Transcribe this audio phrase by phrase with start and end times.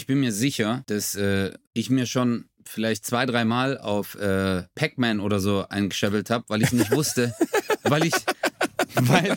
[0.00, 5.20] ich bin mir sicher, dass äh, ich mir schon vielleicht zwei, dreimal auf äh, Pac-Man
[5.20, 7.34] oder so eingeschäbelt habe, weil ich nicht wusste,
[7.82, 8.14] weil ich,
[8.94, 9.36] weil,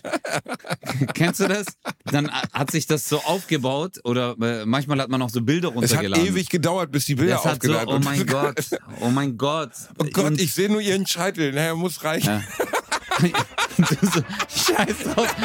[1.14, 1.66] kennst du das?
[2.06, 6.14] Dann hat sich das so aufgebaut oder äh, manchmal hat man auch so Bilder runtergeladen.
[6.14, 8.66] Es hat ewig gedauert, bis die Bilder das hat so, aufgeladen oh mein Gott,
[9.02, 9.72] oh mein Gott.
[10.00, 11.52] Oh Gott, Und- ich sehe nur ihren Scheitel.
[11.52, 12.42] Naja, muss reichen.
[13.20, 13.30] Ja.
[14.48, 15.36] Scheiß drauf.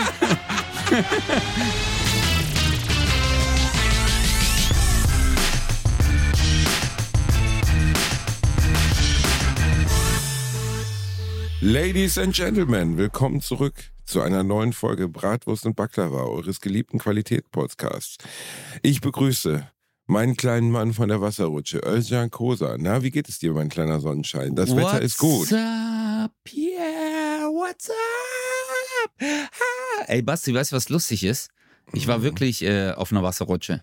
[11.60, 18.18] Ladies and Gentlemen, willkommen zurück zu einer neuen Folge Bratwurst und Baklava, eures geliebten Qualitätspodcasts.
[18.82, 19.68] Ich begrüße
[20.06, 22.76] meinen kleinen Mann von der Wasserrutsche, Özcan Kosa.
[22.78, 24.54] Na, wie geht es dir, mein kleiner Sonnenschein?
[24.54, 25.50] Das Wetter ist gut.
[25.50, 26.32] What's up?
[26.54, 29.10] Yeah, what's up?
[29.20, 30.04] Ah.
[30.06, 31.50] Ey, Basti, weißt du, was lustig ist?
[31.92, 33.82] Ich war wirklich äh, auf einer Wasserrutsche.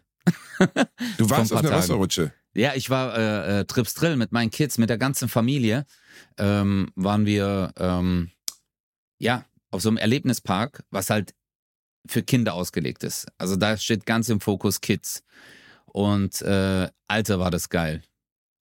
[1.18, 1.76] Du warst auf ein einer.
[1.76, 2.32] Wasserrutsche.
[2.54, 5.86] Ja, ich war äh, äh, Trips Drill mit meinen Kids, mit der ganzen Familie.
[6.38, 8.32] Ähm, waren wir ähm,
[9.20, 11.34] ja auf so einem Erlebnispark, was halt
[12.08, 13.28] für Kinder ausgelegt ist.
[13.38, 15.24] Also da steht ganz im Fokus Kids.
[15.86, 18.04] Und äh, Alter war das geil.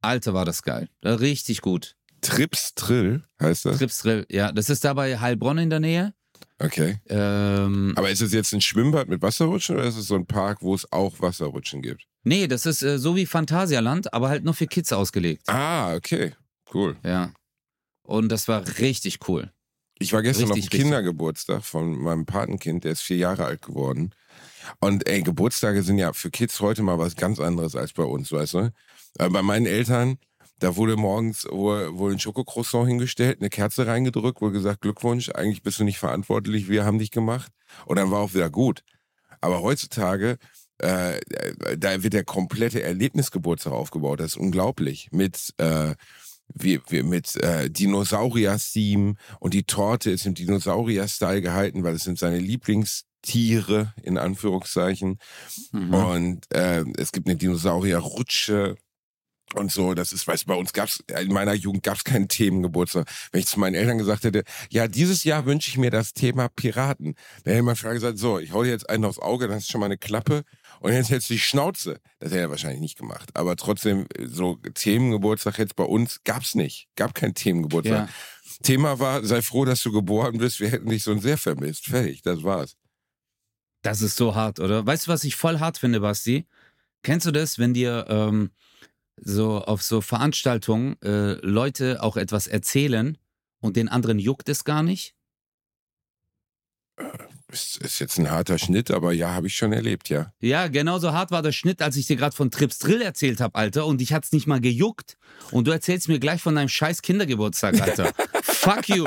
[0.02, 0.88] Alter war das geil.
[1.04, 1.96] Richtig gut.
[2.20, 3.78] Trips Trill heißt das?
[3.78, 4.52] Trips Drill, ja.
[4.52, 6.14] Das ist da bei Heilbronn in der Nähe.
[6.58, 7.00] Okay.
[7.08, 10.58] Ähm, Aber ist es jetzt ein Schwimmbad mit Wasserrutschen oder ist es so ein Park,
[10.60, 12.06] wo es auch Wasserrutschen gibt?
[12.22, 15.48] nee, das ist äh, so wie Phantasialand, aber halt nur für Kids ausgelegt.
[15.48, 16.34] Ah, okay.
[16.72, 16.96] Cool.
[17.02, 17.32] Ja.
[18.10, 19.52] Und das war richtig cool.
[20.00, 23.62] Ich war gestern Richtig, auf dem Kindergeburtstag von meinem Patenkind, der ist vier Jahre alt
[23.62, 24.10] geworden.
[24.80, 28.32] Und ey, Geburtstage sind ja für Kids heute mal was ganz anderes als bei uns,
[28.32, 28.72] weißt du?
[29.18, 30.18] Äh, bei meinen Eltern,
[30.58, 35.62] da wurde morgens wohl, wohl ein Schokocroissant hingestellt, eine Kerze reingedrückt, wurde gesagt, Glückwunsch, eigentlich
[35.62, 37.52] bist du nicht verantwortlich, wir haben dich gemacht.
[37.86, 38.82] Und dann war auch wieder gut.
[39.40, 40.38] Aber heutzutage,
[40.78, 41.20] äh,
[41.78, 44.18] da wird der komplette Erlebnisgeburtstag aufgebaut.
[44.18, 45.10] Das ist unglaublich.
[45.12, 45.94] Mit, äh,
[46.54, 52.18] wie, wie mit äh, Dinosaurier-Theme und die Torte ist im Dinosaurier-Style gehalten, weil es sind
[52.18, 55.18] seine Lieblingstiere, in Anführungszeichen.
[55.72, 55.94] Mhm.
[55.94, 58.76] Und äh, es gibt eine Dinosaurier-Rutsche
[59.54, 59.94] und so.
[59.94, 63.08] Das ist, weißt du, bei uns gab's in meiner Jugend gab's keinen Themengeburtstag.
[63.32, 66.48] Wenn ich zu meinen Eltern gesagt hätte, ja, dieses Jahr wünsche ich mir das Thema
[66.48, 69.56] Piraten, dann hätte mein Vater gesagt, so, ich hau dir jetzt einen aufs Auge, dann
[69.56, 70.44] hast du schon mal eine Klappe
[70.80, 72.00] und jetzt hältst du die Schnauze.
[72.18, 73.28] Das hätte er wahrscheinlich nicht gemacht.
[73.34, 76.88] Aber trotzdem, so Themengeburtstag jetzt bei uns gab's nicht.
[76.96, 78.08] Gab keinen Themengeburtstag.
[78.08, 78.14] Ja.
[78.62, 81.86] Thema war, sei froh, dass du geboren bist, wir hätten dich so sehr vermisst.
[81.86, 82.76] Fertig, das war's.
[83.82, 84.84] Das ist so hart, oder?
[84.86, 86.46] Weißt du, was ich voll hart finde, Basti?
[87.02, 88.50] Kennst du das, wenn dir ähm,
[89.16, 93.18] so auf so Veranstaltungen äh, Leute auch etwas erzählen
[93.60, 95.14] und den anderen juckt es gar nicht?
[97.52, 100.32] Ist, ist jetzt ein harter Schnitt, aber ja, habe ich schon erlebt, ja.
[100.40, 103.56] Ja, genauso hart war der Schnitt, als ich dir gerade von Trips Drill erzählt habe,
[103.56, 103.86] Alter.
[103.86, 105.16] Und ich hat's nicht mal gejuckt.
[105.50, 108.12] Und du erzählst mir gleich von deinem scheiß Kindergeburtstag, Alter.
[108.42, 109.06] Fuck you.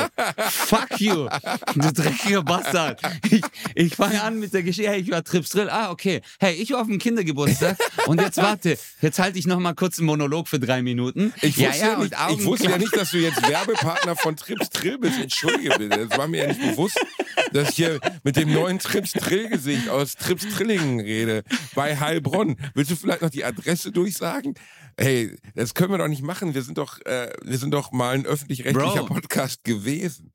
[0.49, 1.29] Fuck you.
[1.75, 2.99] Du dreckiger Bastard.
[3.29, 3.41] Ich,
[3.75, 4.89] ich fange an mit der Geschichte.
[4.89, 5.69] Hey, ich war Trips Drill.
[5.69, 6.21] Ah, okay.
[6.39, 7.77] Hey, ich war auf dem Kindergeburtstag.
[8.07, 8.77] Und jetzt warte.
[9.01, 11.33] Jetzt halte ich noch mal kurz einen Monolog für drei Minuten.
[11.41, 14.69] Ich wusste, ja, und nicht, ich wusste ja nicht, dass du jetzt Werbepartner von Trips
[14.71, 15.19] Trill bist.
[15.19, 16.07] Entschuldige bitte.
[16.07, 16.99] Das war mir ja nicht bewusst,
[17.51, 21.43] dass ich hier mit dem neuen Trips Trill Gesicht aus Trips Trillingen rede.
[21.75, 22.57] Bei Heilbronn.
[22.73, 24.55] Willst du vielleicht noch die Adresse durchsagen?
[24.97, 26.53] Hey, das können wir doch nicht machen.
[26.53, 29.05] Wir sind doch, äh, wir sind doch mal ein öffentlich-rechtlicher.
[29.05, 30.31] Podcast gewesen.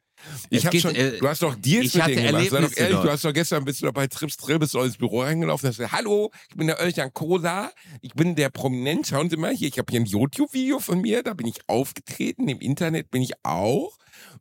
[0.50, 2.50] Ich Es hab geht, schon, äh, du hast doch Deals mit denen gemacht.
[2.50, 3.10] Sei doch ehrlich, du dort.
[3.10, 5.76] hast doch gestern bist du doch bei Trips Drill, bist du ins Büro reingelaufen hast
[5.76, 7.70] gesagt, hallo, ich bin der Özcan Kosa,
[8.00, 11.22] ich bin der Prominent, schauen Sie mal hier, ich habe hier ein YouTube-Video von mir,
[11.22, 13.96] da bin ich aufgetreten, im Internet bin ich auch.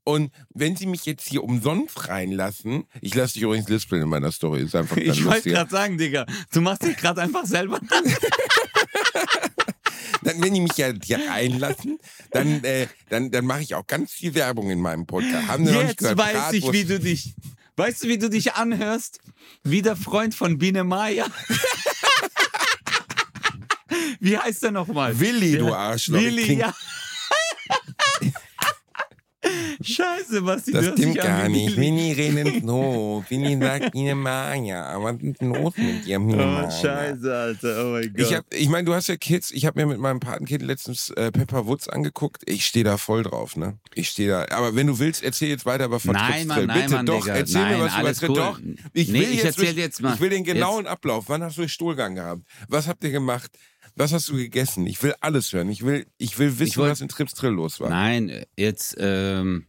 [0.07, 4.31] Und wenn Sie mich jetzt hier umsonst reinlassen, ich lasse dich übrigens lispeln in meiner
[4.31, 7.81] Story, ist einfach Ich wollte gerade sagen, Digga, du machst dich gerade einfach selber.
[10.23, 12.00] Dann, wenn die mich ja hier reinlassen,
[12.31, 15.47] dann, äh, dann, dann mache ich auch ganz viel Werbung in meinem Podcast.
[15.47, 16.18] Haben Sie noch nicht Jetzt gehört?
[16.18, 17.35] weiß ich, Bratwurst- wie du dich.
[17.75, 19.19] Weißt du, wie du dich anhörst?
[19.63, 21.28] Wie der Freund von Biene Maya.
[24.19, 25.19] Wie heißt er nochmal?
[25.19, 26.19] Willi, du Der- Arschloch.
[26.19, 26.74] Willi, ja.
[29.81, 31.75] Scheiße, was die Das stimmt gar nicht.
[31.75, 31.88] Willi.
[31.88, 33.23] Winnie redet so.
[33.29, 34.85] Winnie sagt Biene Maya.
[34.88, 36.71] Aber was ist denn los mit dir, Biene Oh, Maya?
[36.71, 37.85] scheiße, Alter.
[37.85, 38.19] Oh mein Gott.
[38.25, 39.51] Ich, hab, ich meine, du hast ja Kids.
[39.51, 42.41] Ich habe mir mit meinem Patenkind letztens äh, Pepper Woods angeguckt.
[42.45, 43.77] Ich stehe da voll drauf, ne?
[43.94, 44.45] Ich stehe da.
[44.55, 47.21] Aber wenn du willst, erzähl jetzt weiter aber von Nein, Mann, nein, Bitte Mann, doch,
[47.21, 47.35] Digga.
[47.35, 48.35] erzähl Nein, mir was über alles cool.
[48.35, 48.59] Doch.
[48.93, 50.15] Ich Nee, will, ich jetzt, erzähl jetzt mal.
[50.15, 51.25] Ich will den genauen Ablauf.
[51.27, 52.41] Wann hast du Stuhlgang gehabt?
[52.67, 53.51] Was habt ihr gemacht?
[53.97, 54.85] Was hast du gegessen?
[54.85, 55.69] Ich will alles hören.
[55.69, 57.89] Ich will, ich will wissen, Ich wollt- was in Trips Drill los war.
[57.89, 59.65] Nein, jetzt, ähm,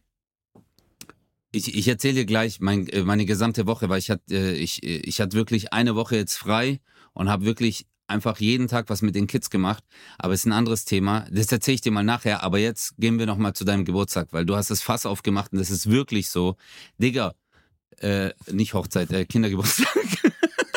[1.51, 4.83] ich, ich erzähle dir gleich mein, äh, meine gesamte Woche, weil ich hatte, äh, ich,
[4.83, 6.79] äh, ich hatte wirklich eine Woche jetzt frei
[7.13, 9.83] und habe wirklich einfach jeden Tag was mit den Kids gemacht.
[10.19, 11.25] Aber es ist ein anderes Thema.
[11.31, 12.43] Das erzähle ich dir mal nachher.
[12.43, 15.57] Aber jetzt gehen wir nochmal zu deinem Geburtstag, weil du hast das Fass aufgemacht und
[15.59, 16.55] das ist wirklich so.
[16.99, 17.33] Digga,
[17.97, 19.87] äh, nicht Hochzeit, äh, Kindergeburtstag.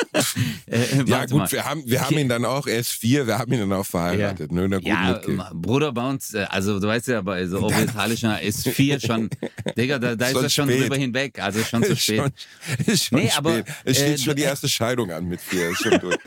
[0.67, 3.53] äh, ja gut, wir haben, wir haben ihn dann auch, er ist vier, wir haben
[3.53, 4.51] ihn dann auch verheiratet.
[4.53, 5.21] Ja, ne, ja
[5.53, 9.31] Bruder, bei uns, äh, also du weißt ja, bei so orientalischer ist vier schon,
[9.77, 12.19] Digga, da, da ist er schon drüber hinweg, also schon zu spät.
[12.19, 13.39] Schon, schon nee, spät.
[13.39, 16.19] aber es steht äh, schon die erste Scheidung an mit vier, ist schon durch.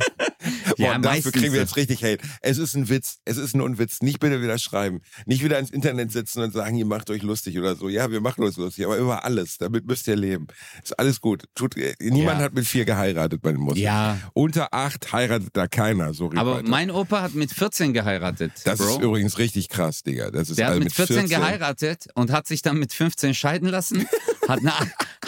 [0.77, 2.19] Boah, ja, dafür kriegen wir jetzt richtig Hate.
[2.41, 4.01] Es ist ein Witz, es ist nur ein Witz.
[4.01, 5.01] Nicht bitte wieder schreiben.
[5.25, 7.89] Nicht wieder ins Internet sitzen und sagen, ihr macht euch lustig oder so.
[7.89, 9.57] Ja, wir machen uns lustig, aber über alles.
[9.57, 10.47] Damit müsst ihr leben.
[10.83, 11.45] Ist alles gut.
[11.55, 12.45] Tut, niemand ja.
[12.45, 13.84] hat mit vier geheiratet bei den Muslimen.
[13.85, 14.17] Ja.
[14.33, 16.13] Unter acht heiratet da keiner.
[16.13, 16.69] Sorry, aber weiter.
[16.69, 18.51] mein Opa hat mit 14 geheiratet.
[18.65, 18.89] Das Bro.
[18.89, 20.31] ist übrigens richtig krass, Digga.
[20.31, 23.33] Das ist Der also hat mit 14, 14 geheiratet und hat sich dann mit 15
[23.33, 24.05] scheiden lassen.
[24.47, 24.73] hat eine,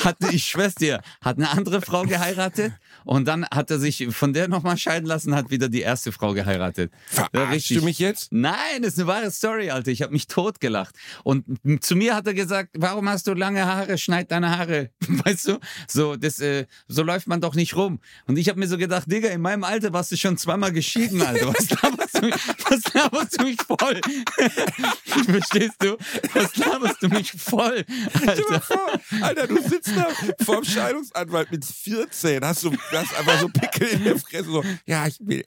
[0.04, 2.74] hat, ich schwör's dir, hat eine andere Frau geheiratet
[3.04, 6.34] und dann hat er sich von der nochmal scheiden lassen, hat wieder die erste Frau
[6.34, 6.92] geheiratet.
[7.08, 8.32] Verarschst du mich jetzt?
[8.32, 9.92] Nein, das ist eine wahre Story, Alter.
[9.92, 10.96] Ich habe mich totgelacht.
[11.24, 11.46] Und
[11.82, 13.98] zu mir hat er gesagt, warum hast du lange Haare?
[13.98, 14.92] Schneid deine Haare.
[15.08, 15.60] Weißt du?
[15.88, 18.00] So, das, äh, so läuft man doch nicht rum.
[18.28, 21.22] Und ich habe mir so gedacht, Digga, in meinem Alter warst du schon zweimal geschieden,
[21.22, 21.48] Alter.
[21.48, 22.36] Was laberst du mich,
[22.70, 24.02] was laberst du mich voll?
[25.26, 25.98] Verstehst du?
[26.34, 27.86] Was laberst du mich voll,
[28.26, 28.62] Alter?
[29.22, 30.08] Alter, du sitzt da
[30.44, 35.08] vorm Scheidungsanwalt mit 14, hast du hast einfach so Pickel in der Fresse, so, ja,
[35.08, 35.44] ich will,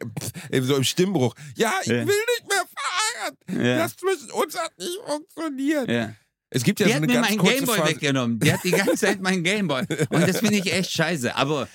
[0.63, 1.95] so im Stimmbruch, ja, ich ja.
[1.95, 3.67] will nicht mehr fahren.
[3.67, 3.79] Ja.
[3.79, 5.89] Das zwischen uns hat nicht funktioniert.
[5.91, 6.15] Ja.
[6.51, 8.41] Es gibt ja die so hat mir meinen Gameboy weggenommen.
[8.41, 9.85] Die hat die ganze Zeit meinen Gameboy.
[10.11, 11.37] Und das finde ich echt scheiße.
[11.37, 11.69] Aber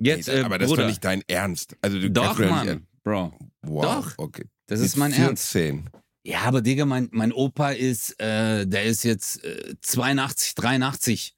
[0.00, 1.76] jetzt, nee, äh, aber das Bruder, ist doch nicht dein Ernst.
[1.82, 3.32] Also du doch, Mann, Bro.
[3.62, 4.12] Wow, doch.
[4.18, 4.44] Okay.
[4.66, 5.76] Das ist mein 14.
[5.76, 6.00] Ernst.
[6.22, 11.34] Ja, aber Digga, mein, mein Opa ist, äh, der ist jetzt äh, 82, 83.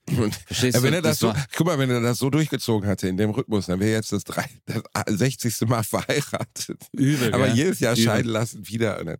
[0.47, 0.83] Verstehst du?
[0.83, 3.31] Wenn er das, das so, guck mal, wenn er das so durchgezogen hatte in dem
[3.31, 5.69] Rhythmus, dann wäre er jetzt das, drei, das 60.
[5.69, 6.83] Mal verheiratet.
[6.93, 7.55] Übel, aber ja?
[7.55, 8.05] jedes Jahr Übel.
[8.05, 9.19] scheiden lassen wieder.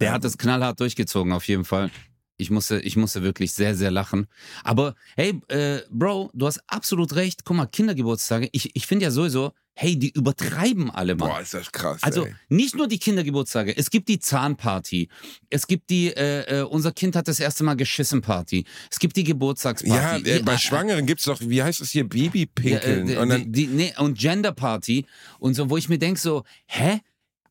[0.00, 1.90] Der hat das knallhart durchgezogen, auf jeden Fall.
[2.38, 4.28] Ich musste, ich musste wirklich sehr, sehr lachen.
[4.62, 7.44] Aber hey, äh, Bro, du hast absolut recht.
[7.44, 8.48] Guck mal, Kindergeburtstage.
[8.52, 11.28] Ich, ich finde ja sowieso, hey, die übertreiben alle mal.
[11.28, 12.02] Boah, ist das krass.
[12.02, 12.34] Also ey.
[12.48, 13.76] nicht nur die Kindergeburtstage.
[13.76, 15.08] Es gibt die Zahnparty.
[15.50, 18.64] Es gibt die, äh, äh, unser Kind hat das erste Mal geschissen Party.
[18.90, 20.28] Es gibt die Geburtstagsparty.
[20.28, 23.08] Ja, äh, bei äh, Schwangeren gibt es doch, wie heißt es hier, Babypinkeln.
[23.08, 25.06] Ja, äh, und, dann die, nee, und Genderparty
[25.38, 27.00] und so, wo ich mir denke so, hä?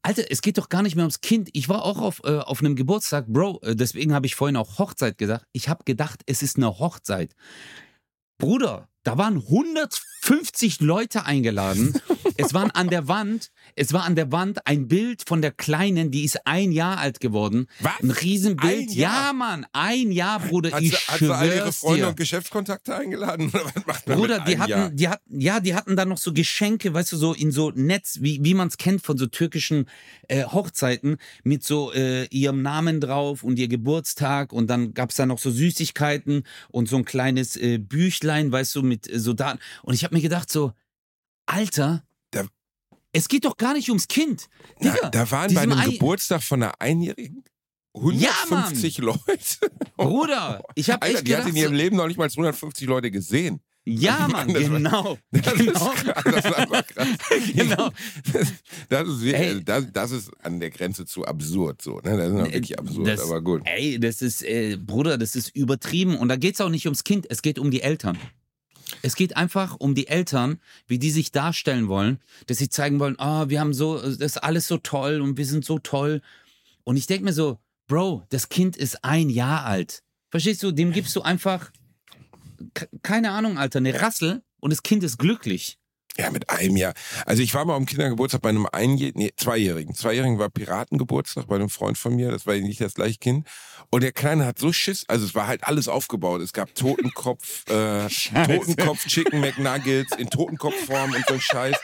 [0.08, 1.50] Alter, es geht doch gar nicht mehr ums Kind.
[1.52, 4.80] Ich war auch auf, äh, auf einem Geburtstag, Bro, äh, deswegen habe ich vorhin auch
[4.80, 5.46] Hochzeit gesagt.
[5.52, 7.36] Ich habe gedacht, es ist eine Hochzeit.
[8.38, 11.94] Bruder, da waren 150 Leute eingeladen.
[12.38, 16.12] es waren an der Wand, es war an der Wand ein Bild von der Kleinen,
[16.12, 17.68] die ist ein Jahr alt geworden.
[17.80, 17.94] Was?
[18.04, 18.92] Ein Riesenbild.
[18.92, 20.74] Ja, Mann, ein Jahr, Bruder.
[20.74, 22.08] Hat ich sie, hat sie alle ihre Freunde dir.
[22.10, 23.50] und Geschäftskontakte eingeladen?
[24.06, 24.90] Bruder, die hatten, Jahr?
[24.90, 28.18] die hatten, ja, die hatten dann noch so Geschenke, weißt du, so in so Netz,
[28.20, 29.88] wie, wie man es kennt von so türkischen
[30.28, 31.16] äh, Hochzeiten,
[31.46, 35.40] mit so äh, ihrem Namen drauf und ihr Geburtstag und dann gab es da noch
[35.40, 39.60] so Süßigkeiten und so ein kleines äh, Büchlein, weißt du, mit mit äh, so Daten.
[39.84, 40.74] Und ich habe mir gedacht, so,
[41.46, 42.46] Alter, da,
[43.14, 44.48] es geht doch gar nicht ums Kind.
[44.82, 47.44] Digga, da, da waren bei einem Ei Geburtstag von einer Einjährigen
[47.96, 49.72] 150 ja, Leute.
[49.98, 53.12] Bruder, ich habe echt die gedacht, hat in ihrem Leben noch nicht mal 250 Leute
[53.12, 53.62] gesehen.
[53.90, 55.04] Ja, Mann, das genau.
[55.06, 55.94] War, das, genau.
[55.94, 57.08] Ist krass, das war einfach krass.
[57.56, 57.90] genau.
[58.90, 62.02] Das ist, ey, das, das, ist an der Grenze zu absurd so.
[62.02, 62.18] Ne?
[62.18, 63.62] Das ist wirklich absurd, das, aber gut.
[63.64, 66.18] Ey, das ist, äh, Bruder, das ist übertrieben.
[66.18, 68.18] Und da geht es auch nicht ums Kind, es geht um die Eltern.
[69.02, 73.18] Es geht einfach um die Eltern, wie die sich darstellen wollen, dass sie zeigen wollen,
[73.20, 76.22] oh, wir haben so, das ist alles so toll und wir sind so toll.
[76.84, 80.04] Und ich denke mir so, Bro, das Kind ist ein Jahr alt.
[80.30, 80.72] Verstehst du?
[80.72, 81.72] Dem gibst du einfach,
[83.02, 85.78] keine Ahnung, Alter, eine Rassel und das Kind ist glücklich.
[86.18, 86.94] Ja, mit einem Jahr.
[87.26, 89.94] Also ich war mal am Kindergeburtstag bei einem Einjährigen, nee, Zweijährigen.
[89.94, 92.32] Zweijährigen war Piratengeburtstag bei einem Freund von mir.
[92.32, 93.48] Das war nicht das gleiche Kind.
[93.92, 95.06] Und der Kleine hat so Schiss.
[95.08, 96.42] Also es war halt alles aufgebaut.
[96.42, 101.78] Es gab Totenkopf, äh, Totenkopf Chicken McNuggets in Totenkopfform und so Scheiß.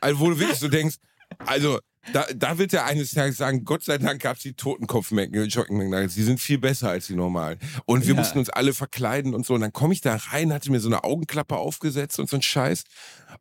[0.00, 0.96] Also wo du wirklich so denkst,
[1.38, 1.78] also
[2.12, 6.14] da, da wird er eines Tages sagen, Gott sei Dank gab es die Totenkopf-McNuggets.
[6.14, 7.58] Die sind viel besser als die normalen.
[7.84, 8.20] Und wir ja.
[8.20, 9.54] mussten uns alle verkleiden und so.
[9.54, 12.42] Und dann komme ich da rein, hatte mir so eine Augenklappe aufgesetzt und so ein
[12.42, 12.84] Scheiß.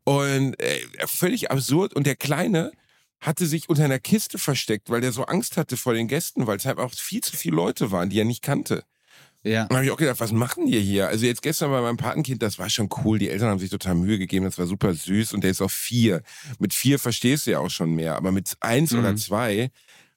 [0.04, 1.94] Und äh, völlig absurd.
[1.94, 2.72] Und der Kleine
[3.20, 6.58] hatte sich unter einer Kiste versteckt, weil der so Angst hatte vor den Gästen, weil
[6.58, 8.84] es halt auch viel zu viele Leute waren, die er nicht kannte.
[9.44, 9.66] Ja.
[9.66, 11.08] Dann habe ich auch gedacht, was machen die hier?
[11.08, 13.20] Also jetzt gestern bei meinem Patenkind, das war schon cool.
[13.20, 15.72] Die Eltern haben sich total Mühe gegeben, das war super süß und der ist auf
[15.72, 16.22] vier.
[16.60, 19.00] Mit vier verstehst du ja auch schon mehr, aber mit eins mhm.
[19.00, 19.72] oder zwei,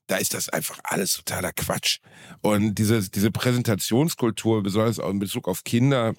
[0.09, 2.01] da ist das einfach alles totaler Quatsch.
[2.41, 6.15] Und diese, diese Präsentationskultur, besonders auch in Bezug auf Kinder,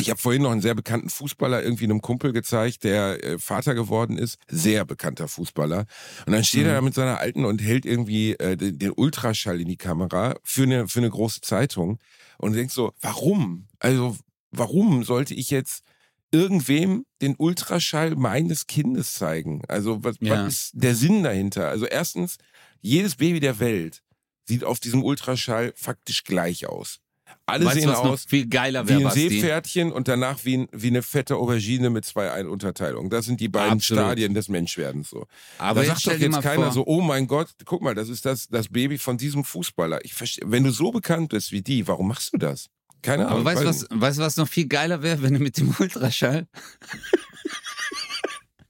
[0.00, 3.74] Ich habe vorhin noch einen sehr bekannten Fußballer irgendwie einem Kumpel gezeigt, der äh, Vater
[3.74, 4.38] geworden ist.
[4.48, 5.84] Sehr bekannter Fußballer.
[6.26, 6.68] Und dann steht mhm.
[6.68, 10.34] er da mit seiner alten und hält irgendwie äh, den, den, Ultraschall in die Kamera
[10.42, 11.98] für eine, für eine große Zeitung.
[12.42, 13.68] Und denkt so, warum?
[13.78, 14.16] Also,
[14.50, 15.84] warum sollte ich jetzt
[16.32, 19.62] irgendwem den Ultraschall meines Kindes zeigen?
[19.68, 20.44] Also, was, ja.
[20.44, 21.68] was ist der Sinn dahinter?
[21.68, 22.38] Also, erstens,
[22.80, 24.02] jedes Baby der Welt
[24.48, 26.98] sieht auf diesem Ultraschall faktisch gleich aus.
[27.46, 30.88] Alle weißt, sehen aus viel geiler wär, wie ein Seepferdchen und danach wie, ein, wie
[30.88, 33.10] eine fette Aubergine mit zwei Unterteilungen.
[33.10, 34.04] Das sind die beiden Absolut.
[34.04, 35.26] Stadien des Menschwerdens so.
[35.58, 36.72] Aber da sagt doch jetzt keiner vor.
[36.72, 40.04] so, oh mein Gott, guck mal, das ist das, das Baby von diesem Fußballer.
[40.04, 42.68] Ich verstehe, wenn du so bekannt bist wie die, warum machst du das?
[43.02, 43.40] Keine Ahnung.
[43.40, 46.46] Aber weißt du, was, weißt, was noch viel geiler wäre, wenn du mit dem Ultraschall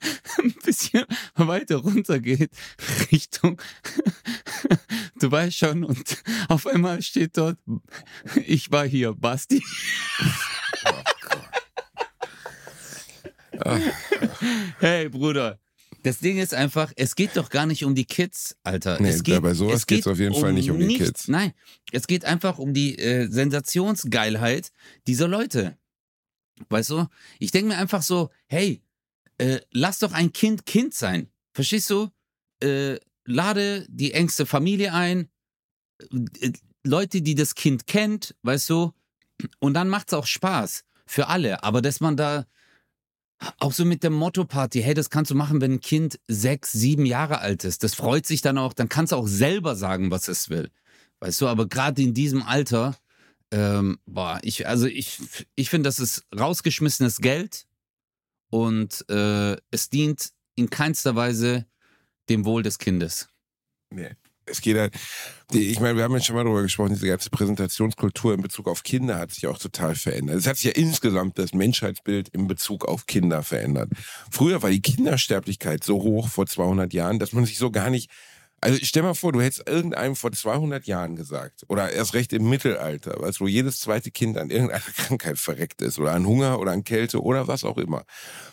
[0.39, 2.51] ein bisschen weiter runter geht,
[3.11, 3.61] Richtung,
[5.23, 7.59] du weißt schon, und auf einmal steht dort,
[8.47, 9.63] ich war hier, Basti.
[13.65, 13.79] Oh
[14.81, 15.59] hey, Bruder.
[16.03, 19.01] Das Ding ist einfach, es geht doch gar nicht um die Kids, Alter.
[19.01, 21.07] Nee, es geht, bei sowas geht es auf jeden um Fall nicht um die nichts.
[21.07, 21.29] Kids.
[21.29, 21.53] Nein,
[21.93, 24.73] es geht einfach um die äh, Sensationsgeilheit
[25.07, 25.79] dieser Leute.
[26.69, 27.07] Weißt du?
[27.39, 28.83] Ich denke mir einfach so, hey,
[29.39, 31.31] äh, lass doch ein Kind Kind sein.
[31.53, 32.09] Verstehst du?
[32.61, 35.29] Äh, lade die engste Familie ein,
[36.41, 36.53] äh,
[36.85, 38.93] Leute, die das Kind kennt, weißt du?
[39.61, 41.63] Und dann macht es auch Spaß für alle.
[41.63, 42.47] Aber dass man da
[43.59, 47.07] auch so mit der Motto-Party, hey, das kannst du machen, wenn ein Kind sechs, sieben
[47.07, 47.83] Jahre alt ist.
[47.83, 50.71] Das freut sich dann auch, dann kannst du auch selber sagen, was es will.
[51.21, 52.97] Weißt du, aber gerade in diesem Alter,
[53.51, 55.21] ähm, boah, ich, also ich,
[55.55, 57.67] ich finde, das ist rausgeschmissenes Geld
[58.51, 61.67] und äh, es dient in keinster Weise
[62.29, 63.29] dem Wohl des Kindes.
[63.91, 64.11] Nee.
[64.45, 64.95] Es geht halt,
[65.53, 68.83] ich meine, wir haben ja schon mal darüber gesprochen, diese ganze Präsentationskultur in Bezug auf
[68.83, 70.37] Kinder hat sich auch total verändert.
[70.37, 73.91] Es hat sich ja insgesamt das Menschheitsbild in Bezug auf Kinder verändert.
[74.33, 78.11] Früher war die Kindersterblichkeit so hoch vor 200 Jahren, dass man sich so gar nicht
[78.63, 82.49] also stell mal vor, du hättest irgendeinem vor 200 Jahren gesagt, oder erst recht im
[82.49, 86.71] Mittelalter, weißt, wo jedes zweite Kind an irgendeiner Krankheit verreckt ist, oder an Hunger, oder
[86.71, 88.05] an Kälte, oder was auch immer.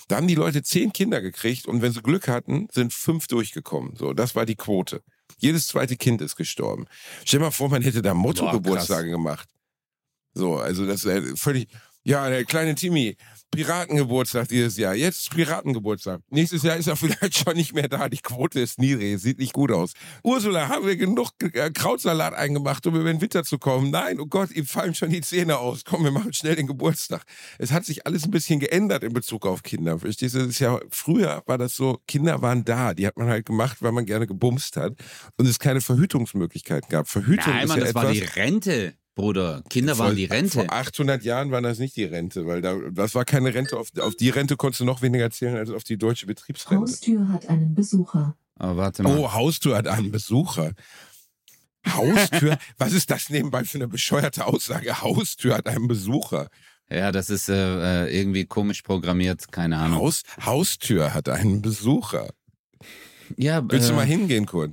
[0.07, 3.95] Da haben die Leute zehn Kinder gekriegt und wenn sie Glück hatten, sind fünf durchgekommen.
[3.95, 5.03] So, das war die Quote.
[5.37, 6.87] Jedes zweite Kind ist gestorben.
[7.23, 9.47] Stell mal vor, man hätte da Motto-Geburtstage gemacht.
[10.33, 11.67] So, also das ist völlig,
[12.09, 13.15] ja, der kleine Timmy,
[13.51, 14.95] Piratengeburtstag dieses Jahr.
[14.95, 16.21] Jetzt ist Piratengeburtstag.
[16.31, 18.09] Nächstes Jahr ist er vielleicht schon nicht mehr da.
[18.09, 19.19] Die Quote ist niedrig.
[19.19, 19.93] Sieht nicht gut aus.
[20.23, 23.91] Ursula, haben wir genug äh, Krautsalat eingemacht, um über den Winter zu kommen?
[23.91, 25.83] Nein, oh Gott, ihm fallen schon die Zähne aus.
[25.85, 27.21] Komm, wir machen schnell den Geburtstag.
[27.59, 29.99] Es hat sich alles ein bisschen geändert in Bezug auf Kinder.
[29.99, 30.39] Verstehst du?
[30.39, 32.95] Das ist ja, früher war das so, Kinder waren da.
[32.95, 34.93] Die hat man halt gemacht, weil man gerne gebumst hat.
[35.37, 37.07] Und es keine Verhütungsmöglichkeiten gab.
[37.07, 38.93] Verhütung Nein, ist Mann, ja das etwas, war die Rente.
[39.19, 40.59] Bruder, Kinder waren die Rente.
[40.59, 43.77] Vor 800 Jahren war das nicht die Rente, weil da, das war keine Rente.
[43.77, 46.81] Auf, auf die Rente konntest du noch weniger zählen als auf die deutsche Betriebsrente.
[46.81, 48.37] Haustür hat einen Besucher.
[48.59, 49.17] Oh, warte mal.
[49.17, 50.71] Oh, Haustür hat einen Besucher.
[51.85, 52.57] Haustür?
[52.77, 55.01] Was ist das nebenbei für eine bescheuerte Aussage?
[55.01, 56.47] Haustür hat einen Besucher.
[56.89, 59.99] Ja, das ist äh, äh irgendwie komisch programmiert, keine Ahnung.
[59.99, 62.29] Haus, Haustür hat einen Besucher.
[63.35, 64.71] Ja, Willst äh, du mal hingehen, Kurt?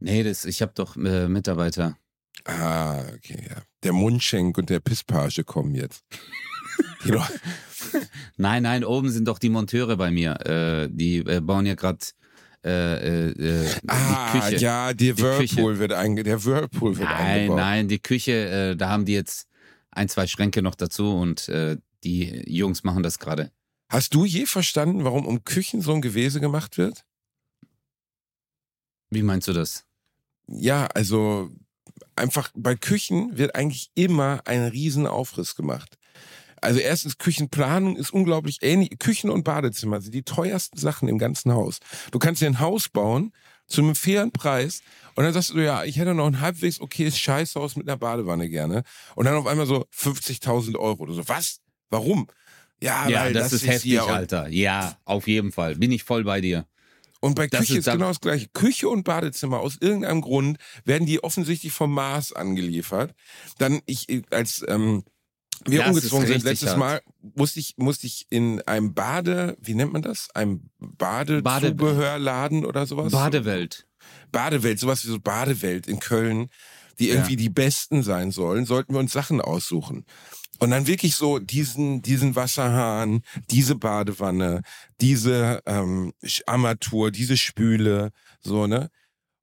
[0.00, 1.96] Nee, das, ich habe doch äh, Mitarbeiter.
[2.44, 3.62] Ah, okay, ja.
[3.82, 6.04] Der Mundschenk und der Pisspage kommen jetzt.
[8.36, 10.32] nein, nein, oben sind doch die Monteure bei mir.
[10.46, 11.98] Äh, die äh, bauen ja gerade
[12.64, 14.56] äh, äh, ah, die Küche.
[14.62, 17.56] ja, die Whirlpool wird einge der Whirlpool wird nein, eingebaut.
[17.56, 19.48] Nein, nein, die Küche, äh, da haben die jetzt
[19.90, 23.50] ein, zwei Schränke noch dazu und äh, die Jungs machen das gerade.
[23.88, 27.04] Hast du je verstanden, warum um Küchen so ein Gewese gemacht wird?
[29.10, 29.84] Wie meinst du das?
[30.46, 31.50] Ja, also
[32.16, 35.98] einfach bei Küchen wird eigentlich immer ein Riesenaufriss gemacht.
[36.60, 38.90] Also erstens, Küchenplanung ist unglaublich ähnlich.
[38.98, 41.80] Küchen und Badezimmer sind die teuersten Sachen im ganzen Haus.
[42.12, 43.32] Du kannst dir ein Haus bauen
[43.66, 44.82] zu einem fairen Preis
[45.14, 48.48] und dann sagst du, ja, ich hätte noch ein halbwegs okayes Scheißhaus mit einer Badewanne
[48.48, 48.84] gerne.
[49.16, 51.06] Und dann auf einmal so 50.000 Euro.
[51.06, 51.60] Du so, was?
[51.90, 52.28] Warum?
[52.80, 54.48] Ja, ja das, das, ist heftig, Alter.
[54.48, 55.76] Ja, auf jeden Fall.
[55.76, 56.66] Bin ich voll bei dir.
[57.22, 58.48] Und bei Küche ist, ist genau das gleiche.
[58.48, 63.14] Küche und Badezimmer, aus irgendeinem Grund werden die offensichtlich vom Mars angeliefert.
[63.58, 65.04] Dann ich als ähm,
[65.64, 66.78] wir das umgezogen sind letztes hart.
[66.78, 70.30] Mal, musste ich, musste ich in einem Bade, wie nennt man das?
[70.34, 73.12] Einem Badezubehörladen oder sowas?
[73.12, 73.86] Badewelt.
[74.32, 76.48] Badewelt, sowas wie so Badewelt in Köln,
[76.98, 77.38] die irgendwie ja.
[77.38, 80.04] die besten sein sollen, sollten wir uns Sachen aussuchen.
[80.58, 84.62] Und dann wirklich so diesen, diesen Wasserhahn, diese Badewanne,
[85.00, 86.12] diese ähm,
[86.46, 88.88] Armatur, diese Spüle, so, ne?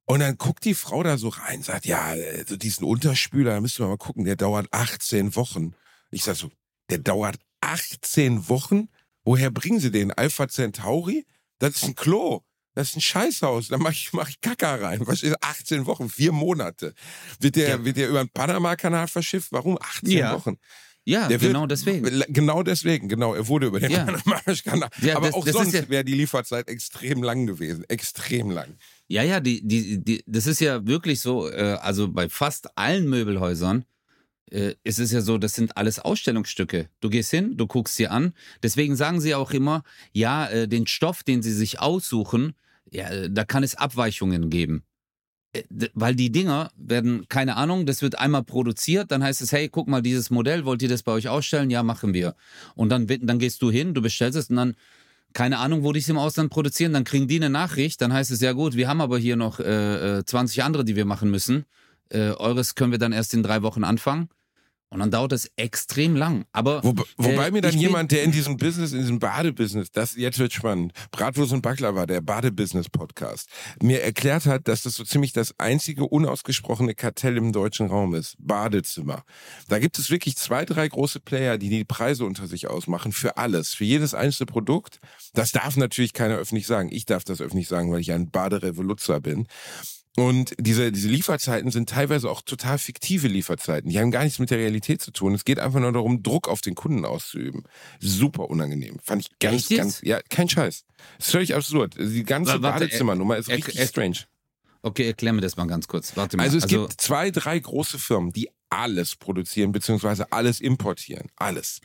[0.06, 3.84] Und dann guckt die Frau da so rein, sagt, ja, also diesen Unterspüler, da müssen
[3.84, 5.74] wir mal gucken, der dauert 18 Wochen.
[6.10, 6.50] Ich sag so,
[6.90, 8.88] der dauert 18 Wochen.
[9.22, 10.10] Woher bringen sie den?
[10.10, 11.26] Alpha Centauri?
[11.58, 12.42] Das ist ein Klo.
[12.80, 13.68] Das ist ein Scheißhaus.
[13.68, 15.00] Da mache ich, mach ich Kacker rein.
[15.06, 16.08] Was ist 18 Wochen?
[16.08, 16.94] Vier Monate.
[17.38, 17.84] Wird der, Ja.
[17.84, 19.52] wird der über den Panama-Kanal verschifft?
[19.52, 20.34] Warum 18 Ja.
[20.34, 20.56] Wochen?
[21.04, 22.22] Ja, Der wird- genau deswegen.
[22.28, 23.34] Genau deswegen, genau.
[23.34, 24.04] Er wurde über den Ja.
[24.04, 24.90] Panama-Kanal.
[25.02, 27.84] Ja, Aber das- auch das sonst wäre die Lieferzeit extrem lang gewesen.
[27.88, 28.74] Extrem lang.
[29.08, 33.08] Ja, ja, die, die, die, das ist ja wirklich so, äh, also bei fast allen
[33.08, 33.84] Möbelhäusern
[34.52, 36.88] äh, ist es ja so, das sind alles Ausstellungsstücke.
[37.00, 38.34] Du gehst hin, du guckst sie an.
[38.64, 42.54] Deswegen sagen sie auch immer, ja, äh, den Stoff, den sie sich aussuchen,
[42.90, 44.84] ja, äh, da kann es Abweichungen geben.
[45.52, 45.62] Äh,
[45.94, 49.88] Weil die Dinger werden, keine Ahnung, das wird einmal produziert, dann heißt es, hey, guck
[49.88, 51.70] mal, dieses Modell, wollt ihr das bei euch ausstellen?
[51.70, 52.34] Ja, machen wir.
[52.74, 54.74] Und dann, dann gehst du hin, du bestellst es und dann
[55.32, 58.30] keine Ahnung, wo die es im Ausland produzieren, dann kriegen die eine Nachricht, dann heißt
[58.30, 61.30] es ja gut, wir haben aber hier noch äh, äh, 20 andere, die wir machen
[61.30, 61.66] müssen.
[62.08, 64.28] Äh, eures können wir dann erst in drei Wochen anfangen.
[64.92, 66.46] Und dann dauert es extrem lang.
[66.52, 70.16] Aber Wo, wobei äh, mir dann jemand, der in diesem Business, in diesem Badebusiness, das
[70.16, 73.48] jetzt wird spannend, Bratwurst und Baklava, der Badebusiness-Podcast,
[73.80, 78.34] mir erklärt hat, dass das so ziemlich das einzige unausgesprochene Kartell im deutschen Raum ist.
[78.40, 79.22] Badezimmer.
[79.68, 83.36] Da gibt es wirklich zwei, drei große Player, die die Preise unter sich ausmachen für
[83.36, 84.98] alles, für jedes einzelne Produkt.
[85.34, 86.88] Das darf natürlich keiner öffentlich sagen.
[86.90, 89.46] Ich darf das öffentlich sagen, weil ich ein Baderevoluzzer bin.
[90.16, 93.90] Und diese, diese Lieferzeiten sind teilweise auch total fiktive Lieferzeiten.
[93.90, 95.34] Die haben gar nichts mit der Realität zu tun.
[95.34, 97.62] Es geht einfach nur darum, Druck auf den Kunden auszuüben.
[98.00, 98.98] Super unangenehm.
[99.04, 100.84] Fand ich ganz, Echt ganz, ja, kein Scheiß.
[101.18, 101.94] ist völlig absurd.
[101.98, 104.16] Die ganze Badezimmernummer ist er- richtig er- strange.
[104.82, 106.16] Okay, erklär mir das mal ganz kurz.
[106.16, 106.42] Warte mal.
[106.42, 111.28] Also es gibt zwei, drei große Firmen, die alles produzieren, beziehungsweise alles importieren.
[111.36, 111.80] Alles.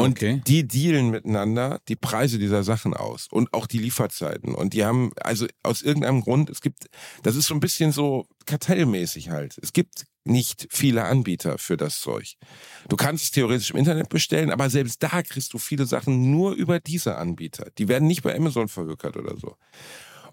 [0.00, 0.40] Und Okay.
[0.46, 4.54] die dealen miteinander die Preise dieser Sachen aus und auch die Lieferzeiten.
[4.54, 6.86] Und die haben, also aus irgendeinem Grund, es gibt,
[7.22, 9.58] das ist so ein bisschen so kartellmäßig halt.
[9.62, 12.36] Es gibt nicht viele Anbieter für das Zeug.
[12.88, 16.52] Du kannst es theoretisch im Internet bestellen, aber selbst da kriegst du viele Sachen nur
[16.52, 17.68] über diese Anbieter.
[17.76, 19.56] Die werden nicht bei Amazon verhökert oder so.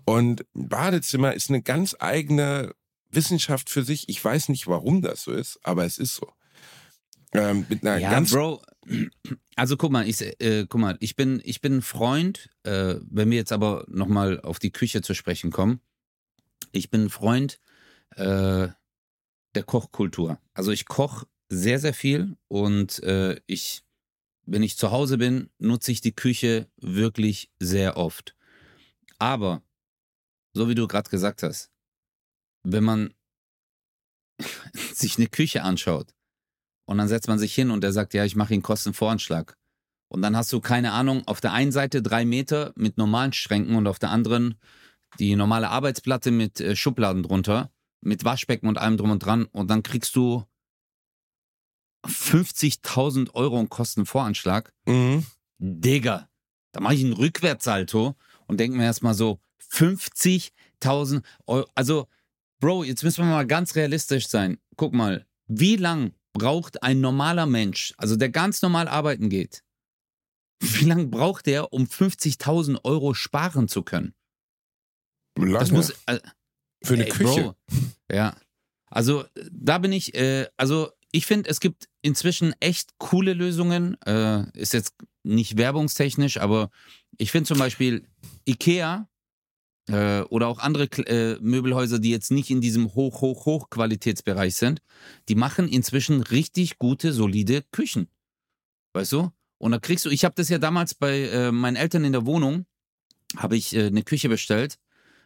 [0.06, 2.74] Und Badezimmer ist eine ganz eigene
[3.12, 4.08] Wissenschaft für sich.
[4.08, 6.30] Ich weiß nicht, warum das so ist, aber es ist so.
[7.34, 8.62] Ähm, mit einer ja, ganz Bro.
[9.56, 13.30] Also guck mal, ich, äh, guck mal, ich bin, ich bin ein Freund, äh, wenn
[13.30, 15.82] wir jetzt aber nochmal auf die Küche zu sprechen kommen.
[16.72, 17.60] Ich bin ein Freund
[18.16, 18.68] äh,
[19.56, 20.40] der Kochkultur.
[20.54, 23.84] Also ich koche sehr, sehr viel und äh, ich,
[24.46, 28.36] wenn ich zu Hause bin, nutze ich die Küche wirklich sehr oft.
[29.18, 29.64] Aber,
[30.54, 31.72] so wie du gerade gesagt hast,
[32.64, 33.14] wenn man
[34.94, 36.14] sich eine Küche anschaut,
[36.88, 39.58] und dann setzt man sich hin und der sagt, ja, ich mache Ihnen Kostenvoranschlag.
[40.08, 43.76] Und dann hast du keine Ahnung, auf der einen Seite drei Meter mit normalen Schränken
[43.76, 44.56] und auf der anderen
[45.20, 47.72] die normale Arbeitsplatte mit äh, Schubladen drunter,
[48.02, 49.46] mit Waschbecken und allem drum und dran.
[49.46, 50.46] Und dann kriegst du
[52.06, 54.74] 50.000 Euro in Kostenvoranschlag.
[54.86, 55.26] Mhm.
[55.60, 56.30] Digga,
[56.72, 58.16] da mache ich einen Rückwärtssalto
[58.48, 59.40] und denke mir erstmal so,
[59.72, 61.68] 50.000 Euro.
[61.76, 62.08] Also,
[62.60, 64.58] Bro, jetzt müssen wir mal ganz realistisch sein.
[64.78, 69.64] Guck mal, wie lang braucht ein normaler Mensch, also der ganz normal arbeiten geht,
[70.60, 74.14] wie lange braucht der, um 50.000 Euro sparen zu können?
[75.38, 75.60] Lange.
[75.60, 75.92] Das muss.
[76.08, 76.20] Äh,
[76.84, 77.42] für eine ey, Küche.
[77.44, 77.56] Bro,
[78.12, 78.36] ja.
[78.90, 84.00] Also, da bin ich, äh, also ich finde, es gibt inzwischen echt coole Lösungen.
[84.04, 86.70] Äh, ist jetzt nicht werbungstechnisch, aber
[87.18, 88.08] ich finde zum Beispiel
[88.48, 89.10] IKEA
[89.88, 94.82] äh, oder auch andere äh, Möbelhäuser, die jetzt nicht in diesem Hoch, Hoch, Hoch-Qualitätsbereich sind,
[95.30, 98.08] die machen inzwischen richtig gute, solide Küchen.
[98.94, 99.32] Weißt du?
[99.60, 102.26] Und da kriegst du, ich habe das ja damals bei äh, meinen Eltern in der
[102.26, 102.66] Wohnung,
[103.36, 104.78] habe ich äh, eine Küche bestellt.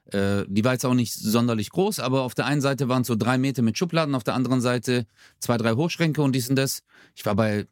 [0.05, 3.07] Äh, die war jetzt auch nicht sonderlich groß, aber auf der einen Seite waren es
[3.07, 5.05] so drei Meter mit Schubladen, auf der anderen Seite
[5.39, 6.81] zwei, drei Hochschränke und dies und das.
[7.15, 7.67] Ich war bei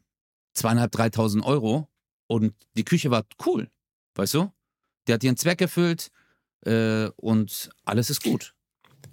[0.54, 1.88] zweieinhalb, dreitausend Euro
[2.26, 3.70] und die Küche war cool,
[4.16, 4.52] weißt du?
[5.08, 6.10] Die hat ihren Zweck erfüllt
[6.64, 8.54] äh, und alles ist gut.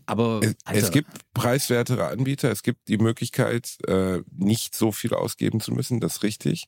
[0.05, 5.59] Aber Es, es gibt preiswertere Anbieter, es gibt die Möglichkeit, äh, nicht so viel ausgeben
[5.59, 6.67] zu müssen, das ist richtig.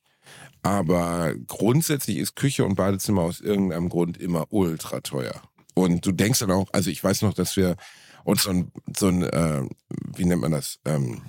[0.62, 5.42] Aber grundsätzlich ist Küche und Badezimmer aus irgendeinem Grund immer ultra teuer.
[5.74, 7.78] Und du denkst dann auch, also ich weiß noch, dass wir
[8.26, 9.64] uns so ein, so ein äh,
[10.16, 10.80] wie nennt man das?
[10.86, 11.22] Ähm,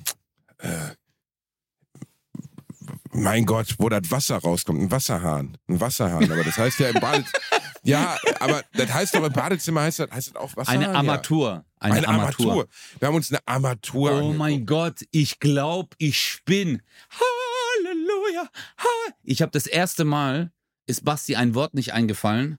[0.58, 0.90] äh,
[3.12, 7.00] mein Gott, wo das Wasser rauskommt, ein Wasserhahn, ein Wasserhahn, aber das heißt ja im
[7.00, 7.40] Badezimmer,
[7.82, 10.76] ja, aber das heißt doch im Badezimmer heißt das, heißt das auch Wasserhahn?
[10.82, 10.98] eine ja.
[10.98, 11.64] Armatur.
[11.82, 12.68] Eine, Eine Armatur.
[12.98, 14.38] Wir haben uns eine Armatur Oh angeguckt.
[14.38, 16.82] mein Gott, ich glaube, ich spinn.
[17.10, 18.48] Halleluja.
[18.78, 20.52] Ha- Ich habe das erste Mal,
[20.86, 22.58] ist Basti ein Wort nicht eingefallen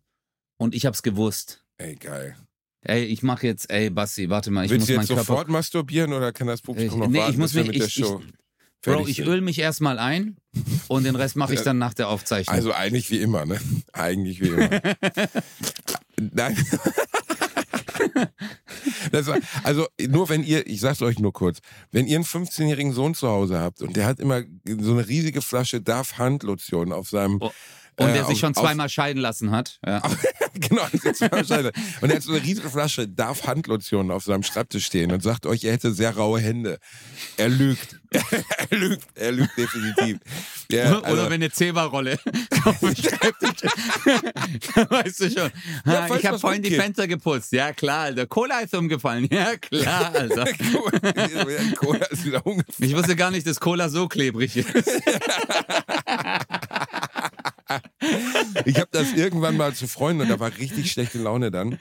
[0.58, 1.64] und ich habe es gewusst.
[1.78, 2.36] Ey, geil.
[2.84, 5.24] Ey, ich mache jetzt, ey, Basti, warte mal, ich Willst muss du meinen jetzt Körper.
[5.26, 7.86] sofort masturbieren oder kann das Ich, Publikum noch nee, warten ich muss mir, mit der
[7.86, 8.22] ich, ich, Show?
[8.84, 9.28] Bro, ich sind.
[9.28, 10.38] öl mich erstmal ein
[10.88, 12.56] und den Rest mache ich dann nach der Aufzeichnung.
[12.56, 13.60] Also eigentlich wie immer, ne?
[13.94, 14.70] Eigentlich wie immer.
[16.20, 16.58] Nein.
[19.12, 21.60] Das war, also nur wenn ihr, ich sag's euch nur kurz,
[21.91, 25.41] wenn ihr einen 15-jährigen Sohn zu Hause habt und der hat immer so eine riesige
[25.41, 27.52] Flasche Darf Handlotion auf seinem Oh,
[27.98, 29.80] und äh, der sich auf- schon auf- zweimal scheiden lassen hat.
[29.86, 30.02] Ja.
[30.60, 31.74] genau, das ist wahrscheinlich.
[32.02, 35.46] Und er hat so eine riesige Flasche Darf Handlotion auf seinem Schreibtisch stehen und sagt
[35.46, 36.80] euch, er hätte sehr raue Hände.
[37.38, 38.00] Er lügt.
[38.70, 39.08] er lügt.
[39.16, 40.18] Er lügt definitiv.
[40.70, 42.20] Ja, Oder also- wenn eine Zebra-Rolle
[42.66, 43.70] auf dem Schreibtisch.
[44.90, 45.52] weißt du schon.
[45.86, 46.72] Ja, ich habe vorhin die.
[46.76, 47.52] Fenster geputzt.
[47.54, 48.26] Ja, klar, Alter.
[48.28, 49.28] Cola ist umgefallen.
[49.32, 50.46] Ja, klar, Alter.
[51.76, 52.90] Cola ist wieder umgefallen.
[52.90, 54.68] Ich wusste gar nicht, dass Cola so klebrig ist.
[58.65, 61.78] Ich habe das irgendwann mal zu Freunden und da war richtig schlechte Laune dann.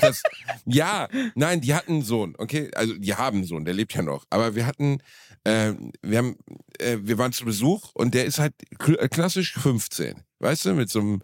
[0.00, 0.22] Das,
[0.64, 4.02] ja, nein, die hatten einen Sohn, okay, also die haben einen Sohn, der lebt ja
[4.02, 4.24] noch.
[4.30, 4.98] Aber wir hatten,
[5.44, 6.36] äh, wir haben,
[6.78, 10.88] äh, wir waren zu Besuch und der ist halt kl- klassisch 15, weißt du, mit
[10.88, 11.22] so einem,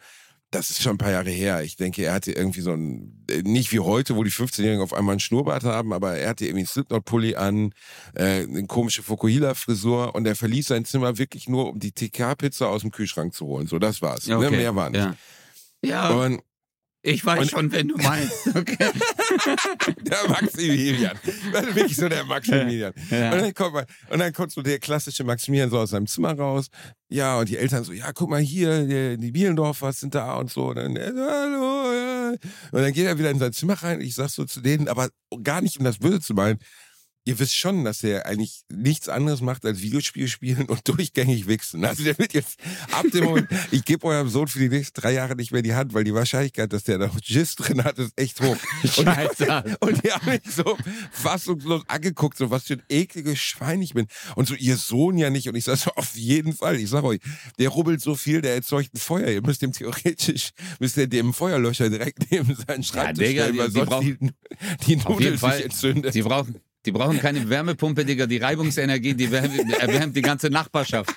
[0.51, 1.63] das ist schon ein paar Jahre her.
[1.63, 4.95] Ich denke, er hatte irgendwie so ein, äh, nicht wie heute, wo die 15-Jährigen auf
[4.95, 7.73] einmal einen Schnurrbart haben, aber er hatte irgendwie einen Slipknot-Pulli an,
[8.15, 12.81] äh, eine komische Fukuhila-Frisur und er verließ sein Zimmer wirklich nur, um die TK-Pizza aus
[12.81, 13.67] dem Kühlschrank zu holen.
[13.67, 14.27] So, das war's.
[14.27, 14.51] Ne?
[14.51, 15.01] Mehr war nicht.
[15.01, 15.17] Ja,
[15.83, 16.41] ja Und
[17.03, 18.47] ich weiß und- schon, wenn du meinst.
[18.55, 18.91] Okay.
[20.03, 21.19] der Maximilian.
[21.53, 22.93] Das ist wirklich so der Maximilian.
[23.11, 23.33] Ja.
[23.33, 26.37] Und dann kommt man, und dann kommt so der klassische Maximilian so aus seinem Zimmer
[26.37, 26.69] raus.
[27.09, 30.51] Ja, und die Eltern so, ja, guck mal hier, die, die Bielendorfer sind da und
[30.51, 30.69] so.
[30.69, 32.31] Und dann, so, hallo, ja.
[32.73, 34.01] Und dann geht er wieder in sein Zimmer rein.
[34.01, 35.09] Ich sag so zu denen, aber
[35.43, 36.59] gar nicht, um das Böse zu meinen.
[37.29, 41.85] Ihr wisst schon, dass der eigentlich nichts anderes macht als Videospiel spielen und durchgängig wichsen.
[41.85, 42.59] Also der wird jetzt
[42.91, 45.75] ab dem Moment, ich gebe eurem Sohn für die nächsten drei Jahre nicht mehr die
[45.75, 48.57] Hand, weil die Wahrscheinlichkeit, dass der noch Gist drin hat, ist echt hoch.
[48.83, 49.77] Und, Scheiße.
[49.81, 50.79] und die haben mich so
[51.13, 54.07] fassungslos angeguckt, so was für ein ekliges Schwein ich bin.
[54.35, 55.49] Und so, ihr Sohn ja nicht.
[55.49, 56.77] Und ich sag so, auf jeden Fall.
[56.77, 57.21] Ich sag euch,
[57.59, 59.29] der rubbelt so viel, der erzeugt ein Feuer.
[59.29, 63.59] Ihr müsst dem theoretisch, müsst ihr dem Feuerlöscher direkt neben seinen Schreibtisch Digga, stellen, die-
[63.59, 64.21] weil die sonst
[64.87, 65.57] die, die Auf Nudel jeden Fall.
[65.57, 66.15] sich entzündet.
[66.15, 68.27] Die brauchen, die brauchen keine Wärmepumpe, Digga.
[68.27, 71.15] Die Reibungsenergie, die wärmt, erwärmt die ganze Nachbarschaft.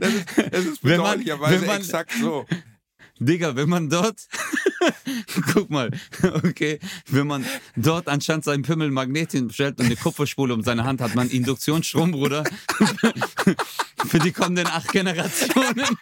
[0.00, 2.46] Das ist, das ist Wenn man- bedauerlicherweise wenn man- exakt so.
[3.18, 4.26] Digga, wenn man dort,
[5.52, 5.90] guck mal,
[6.42, 7.44] okay, wenn man
[7.76, 11.28] dort anstatt seinen Pimmel ein Magnet hinstellt und eine Kupferspule um seine Hand hat, man
[11.30, 12.42] Induktionsstrom, Bruder,
[14.08, 15.86] für die kommenden acht Generationen.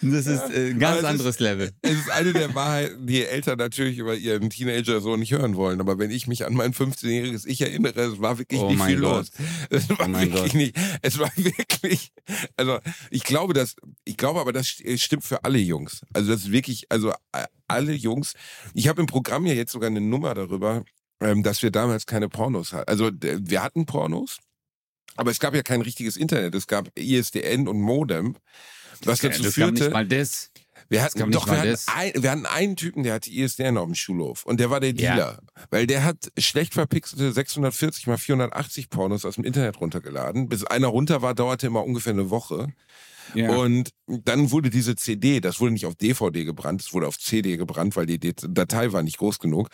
[0.00, 1.72] Das ist äh, ein ganz Aber es ist- anderes Level.
[1.82, 5.80] Es ist eine der Wahrheiten, die Eltern natürlich über ihren Teenager so nicht hören wollen.
[5.80, 9.00] Aber wenn ich mich an mein 15-jähriges Ich erinnere, es war wirklich Oh nicht viel
[9.00, 9.26] Gott.
[9.38, 9.48] los.
[9.70, 10.54] Es war Oh wirklich Gott.
[10.54, 10.76] nicht.
[11.02, 12.12] Es war wirklich.
[12.56, 12.78] Also
[13.10, 16.02] ich glaube, dass ich glaube, aber das st- stimmt für alle Jungs.
[16.12, 18.34] Also das ist wirklich, also äh, alle Jungs.
[18.74, 20.84] Ich habe im Programm ja jetzt sogar eine Nummer darüber,
[21.20, 22.88] ähm, dass wir damals keine Pornos hatten.
[22.88, 24.38] Also wir hatten Pornos.
[25.16, 26.54] Aber es gab ja kein richtiges Internet.
[26.54, 28.36] Es gab ISDN und Modem.
[29.04, 30.50] Was dazu das gab nicht führte, mal das.
[30.88, 33.94] wir hatten, doch, wir hatten, ein, wir hatten einen Typen, der hatte ISDN auf dem
[33.94, 34.44] Schulhof.
[34.44, 35.14] Und der war der Ja.
[35.14, 35.38] Dealer.
[35.70, 40.48] Weil der hat schlecht verpixelte 640 mal 480 Pornos aus dem Internet runtergeladen.
[40.48, 42.68] Bis einer runter war, dauerte immer ungefähr eine Woche.
[43.34, 43.50] Ja.
[43.50, 47.58] Und dann wurde diese CD, das wurde nicht auf DVD gebrannt, es wurde auf CD
[47.58, 49.68] gebrannt, weil die Datei war nicht groß genug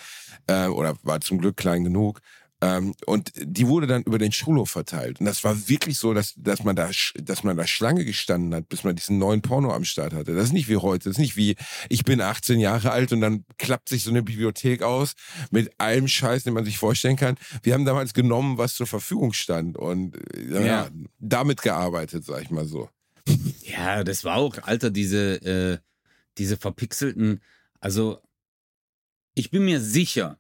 [0.49, 2.21] äh, oder war zum Glück klein genug.
[2.65, 5.21] Ähm, und die wurde dann über den Schulhof verteilt.
[5.21, 8.69] Und das war wirklich so, dass, dass, man da, dass man da Schlange gestanden hat,
[8.69, 10.35] bis man diesen neuen Porno am Start hatte.
[10.35, 11.05] Das ist nicht wie heute.
[11.11, 11.57] Das ist nicht wie,
[11.89, 15.13] ich bin 18 Jahre alt und dann klappt sich so eine Bibliothek aus
[15.51, 17.37] mit allem Scheiß, den man sich vorstellen kann.
[17.63, 20.89] Wir haben damals genommen, was zur Verfügung stand und äh, ja, Ja.
[21.19, 22.89] damit gearbeitet, sag ich mal so.
[23.63, 25.79] Ja, das war auch, Alter, diese, äh,
[26.39, 27.41] diese verpixelten,
[27.81, 28.21] also
[29.35, 30.39] ich bin mir sicher,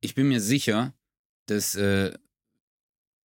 [0.00, 0.94] ich bin mir sicher,
[1.46, 2.12] dass äh,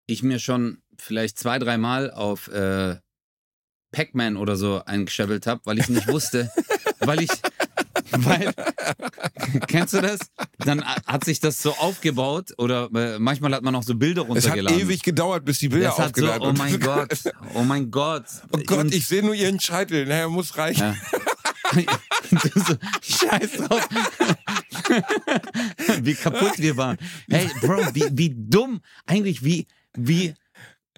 [0.08, 2.98] ich mir schon vielleicht zwei, dreimal auf äh,
[3.92, 6.52] Pac-Man oder so eingeschäbelt habe, weil ich nicht wusste,
[7.00, 7.30] weil ich,
[8.12, 8.54] weil,
[9.68, 10.20] kennst du das?
[10.60, 14.28] Dann hat sich das so aufgebaut oder äh, manchmal hat man auch so Bilder Es
[14.28, 14.80] hat runtergeladen.
[14.80, 18.26] ewig gedauert, bis die Bilder das hat so, aufgeladen oh mein Gott, oh mein Gott.
[18.52, 20.06] Oh Gott, Und- ich sehe nur ihren Scheitel.
[20.06, 20.96] Naja, muss reichen.
[20.96, 20.96] Ja.
[23.02, 23.88] Scheiß drauf.
[26.02, 26.98] wie kaputt wir waren.
[27.30, 28.82] Hey, Bro, wie, wie dumm.
[29.06, 30.34] Eigentlich, wie, wie,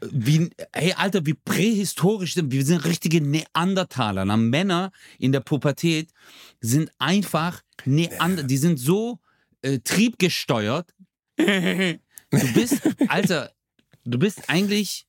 [0.02, 2.66] wie, hey, Alter, wie prähistorisch sind wir.
[2.66, 4.26] Sind richtige Neandertaler.
[4.26, 6.12] Na, Männer in der Pubertät
[6.62, 9.20] sind einfach Neander, die sind so
[9.62, 10.94] äh, triebgesteuert.
[12.32, 13.52] Du bist, Alter,
[14.04, 15.08] du bist eigentlich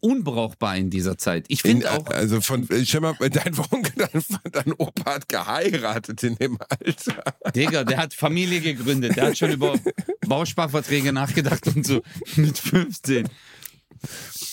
[0.00, 1.46] unbrauchbar in dieser Zeit.
[1.48, 6.22] Ich In, finde auch, also von, äh, schau mal, dein, dein, dein Opa hat geheiratet
[6.22, 7.22] in dem Alter.
[7.54, 9.78] Digga, der hat Familie gegründet, der hat schon über
[10.26, 12.02] Bausparverträge nachgedacht und so
[12.36, 13.28] mit 15.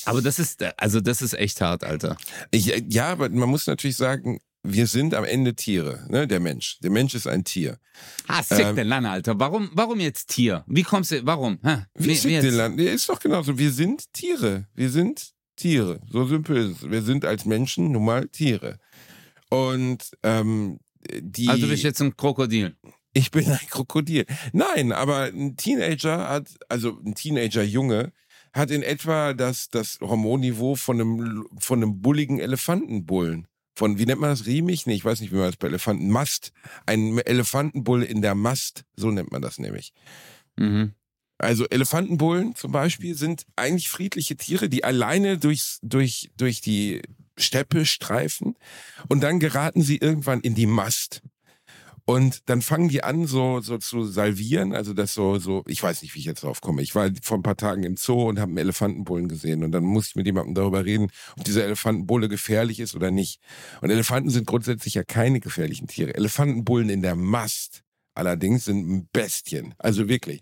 [0.05, 2.17] Aber das ist, also das ist echt hart, Alter.
[2.51, 6.28] Ich, äh, ja, aber man muss natürlich sagen, wir sind am Ende Tiere, ne?
[6.28, 6.80] Der Mensch.
[6.80, 7.78] Der Mensch ist ein Tier.
[8.28, 9.39] Ah, sick Ähm, den Lange, Alter.
[9.39, 10.63] Warum, warum jetzt Tier?
[10.67, 11.60] Wie kommst du, warum?
[11.63, 11.86] Hä?
[11.95, 12.51] Wie Wie- wir jetzt?
[12.56, 12.75] Land?
[12.78, 13.58] Nee, ist doch genauso.
[13.58, 14.67] Wir sind Tiere.
[14.73, 16.01] Wir sind Tiere.
[16.12, 16.89] So simpel ist es.
[16.89, 18.80] Wir sind als Menschen nun mal Tiere.
[19.49, 20.80] Und ähm,
[21.19, 21.47] die.
[21.47, 22.75] Also du bist jetzt ein Krokodil.
[23.13, 24.25] Ich bin ein Krokodil.
[24.51, 28.12] Nein, aber ein Teenager hat, also ein Teenager-Junge,
[28.51, 33.47] hat in etwa das, das Hormonniveau von einem, von einem bulligen Elefantenbullen.
[33.75, 34.45] Von, wie nennt man das?
[34.45, 34.85] Riemig?
[34.85, 36.09] Nee, ich weiß nicht, wie man das bei Elefanten.
[36.09, 36.53] Mast.
[36.85, 38.85] Ein Elefantenbull in der Mast.
[38.95, 39.93] So nennt man das nämlich.
[40.57, 40.93] Mhm.
[41.38, 47.01] Also Elefantenbullen zum Beispiel sind eigentlich friedliche Tiere, die alleine durchs, durch, durch die
[47.38, 48.55] Steppe streifen
[49.09, 51.21] und dann geraten sie irgendwann in die Mast.
[52.06, 54.74] Und dann fangen die an, so, so zu salvieren.
[54.74, 56.84] Also das so, so, ich weiß nicht, wie ich jetzt drauf komme.
[56.84, 59.63] Ich war vor ein paar Tagen im Zoo und habe einen Elefantenbullen gesehen.
[59.63, 63.41] Und dann musste ich mit jemandem darüber reden, ob dieser Elefantenbulle gefährlich ist oder nicht.
[63.82, 66.13] Und Elefanten sind grundsätzlich ja keine gefährlichen Tiere.
[66.13, 67.82] Elefantenbullen in der Mast
[68.15, 69.76] allerdings sind Bestien.
[69.78, 70.41] Also wirklich.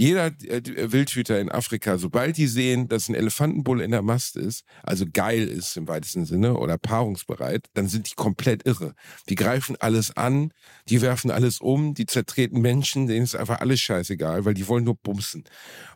[0.00, 4.64] Jeder äh, Wildhüter in Afrika, sobald die sehen, dass ein Elefantenbulle in der Mast ist,
[4.82, 8.94] also geil ist im weitesten Sinne oder paarungsbereit, dann sind die komplett irre.
[9.28, 10.54] Die greifen alles an,
[10.88, 14.84] die werfen alles um, die zertreten Menschen, denen ist einfach alles scheißegal, weil die wollen
[14.84, 15.44] nur bumsen.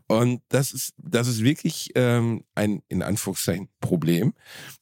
[0.07, 4.35] Und das ist, das ist wirklich ähm, ein, in Anführungszeichen, Problem.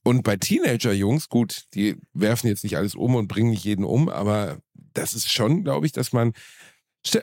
[0.03, 4.09] Und bei Teenager-Jungs, gut, die werfen jetzt nicht alles um und bringen nicht jeden um,
[4.09, 4.59] aber
[4.95, 6.33] das ist schon, glaube ich, dass man.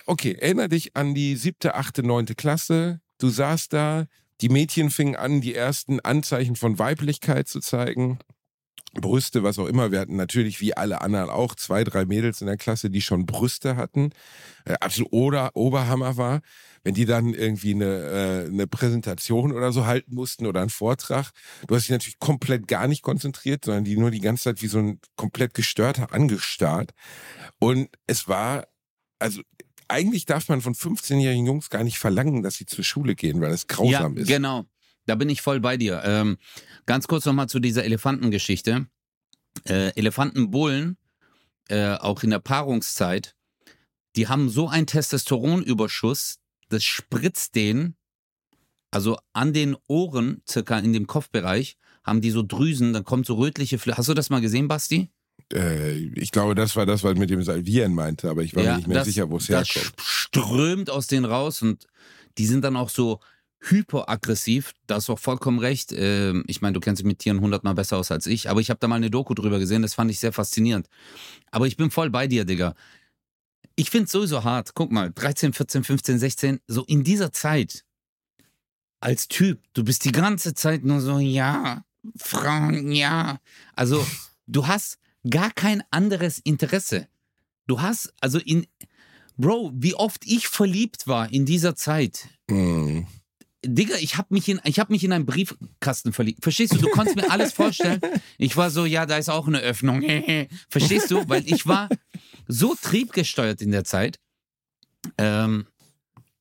[0.05, 3.01] Okay, erinnere dich an die siebte, achte, neunte Klasse.
[3.17, 4.05] Du saßt da,
[4.41, 8.19] die Mädchen fingen an, die ersten Anzeichen von Weiblichkeit zu zeigen.
[8.93, 9.91] Brüste, was auch immer.
[9.91, 13.25] Wir hatten natürlich wie alle anderen auch zwei, drei Mädels in der Klasse, die schon
[13.25, 14.11] Brüste hatten.
[14.65, 16.41] Äh, absolut oder Oberhammer war.
[16.83, 21.31] Wenn die dann irgendwie eine, äh, eine Präsentation oder so halten mussten oder einen Vortrag.
[21.67, 24.67] Du hast dich natürlich komplett gar nicht konzentriert, sondern die nur die ganze Zeit wie
[24.67, 26.91] so ein komplett gestörter angestarrt.
[27.59, 28.67] Und es war,
[29.19, 29.41] also
[29.89, 33.51] eigentlich darf man von 15-jährigen Jungs gar nicht verlangen, dass sie zur Schule gehen, weil
[33.51, 34.27] es grausam ja, ist.
[34.27, 34.65] genau.
[35.05, 36.03] Da bin ich voll bei dir.
[36.05, 36.37] Ähm,
[36.85, 38.87] ganz kurz nochmal zu dieser Elefantengeschichte.
[39.67, 40.97] Äh, Elefantenbullen,
[41.67, 43.35] äh, auch in der Paarungszeit,
[44.15, 46.37] die haben so einen Testosteronüberschuss,
[46.69, 47.95] das spritzt denen,
[48.91, 53.35] also an den Ohren, circa in dem Kopfbereich, haben die so Drüsen, dann kommt so
[53.35, 55.09] rötliche Fl Hast du das mal gesehen, Basti?
[55.53, 58.75] Äh, ich glaube, das war das, was mit dem Salvieren meinte, aber ich war mir
[58.77, 59.93] nicht mehr das- sicher, wo es das herkommt.
[59.99, 61.87] strömt aus denen raus und
[62.37, 63.19] die sind dann auch so
[63.61, 64.73] hyperaggressiv.
[64.87, 65.91] Da hast du auch vollkommen recht.
[65.93, 68.69] Ähm, ich meine, du kennst dich mit Tieren hundertmal besser aus als ich, aber ich
[68.69, 70.87] habe da mal eine Doku drüber gesehen, das fand ich sehr faszinierend.
[71.51, 72.75] Aber ich bin voll bei dir, Digga.
[73.75, 74.73] Ich finde es sowieso hart.
[74.75, 77.85] Guck mal, 13, 14, 15, 16, so in dieser Zeit
[79.01, 81.83] als Typ, du bist die ganze Zeit nur so, ja,
[82.17, 83.39] Frauen, ja.
[83.73, 84.05] Also,
[84.47, 87.07] du hast gar kein anderes Interesse.
[87.67, 88.67] Du hast, also in,
[89.37, 92.27] Bro, wie oft ich verliebt war in dieser Zeit.
[92.49, 93.01] Mm.
[93.65, 96.43] Digga, ich habe mich, in, ich hab mich in einen Briefkasten verliebt.
[96.43, 96.77] Verstehst du?
[96.77, 97.99] Du konntest mir alles vorstellen.
[98.37, 100.01] Ich war so, ja, da ist auch eine Öffnung.
[100.69, 101.27] Verstehst du?
[101.27, 101.89] Weil ich war
[102.47, 104.19] so triebgesteuert in der Zeit.
[105.17, 105.67] Ähm,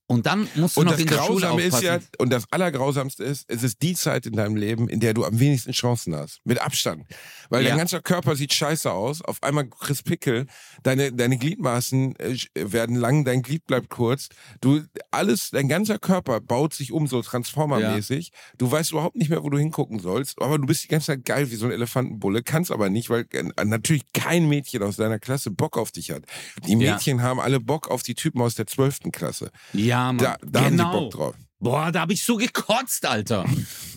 [0.09, 1.75] und dann musst du Und noch in der Schule aufpassen.
[1.77, 5.13] ist ja, und das Allergrausamste ist, es ist die Zeit in deinem Leben, in der
[5.13, 6.39] du am wenigsten Chancen hast.
[6.43, 7.05] Mit Abstand.
[7.49, 7.69] Weil Ja.
[7.69, 9.21] dein ganzer Körper sieht scheiße aus.
[9.21, 10.47] Auf einmal kriegst Pickel.
[10.83, 14.29] Deine, deine Gliedmaßen äh, werden lang, dein Glied bleibt kurz.
[14.61, 18.31] Du, alles, dein ganzer Körper baut sich um so transformermäßig.
[18.57, 20.41] Du weißt überhaupt nicht mehr, wo du hingucken sollst.
[20.41, 22.41] Aber du bist die ganze Zeit geil wie so ein Elefantenbulle.
[22.41, 26.23] Kannst aber nicht, weil äh, natürlich kein Mädchen aus deiner Klasse Bock auf dich hat.
[26.65, 26.93] Die Ja.
[26.95, 29.11] Mädchen haben alle Bock auf die Typen aus der 12.
[29.11, 29.51] Klasse.
[29.73, 30.17] ja, Mann.
[30.17, 30.91] Da, da haben die genau.
[30.91, 31.35] Bock drauf.
[31.61, 33.45] Boah, da habe ich so gekotzt, Alter.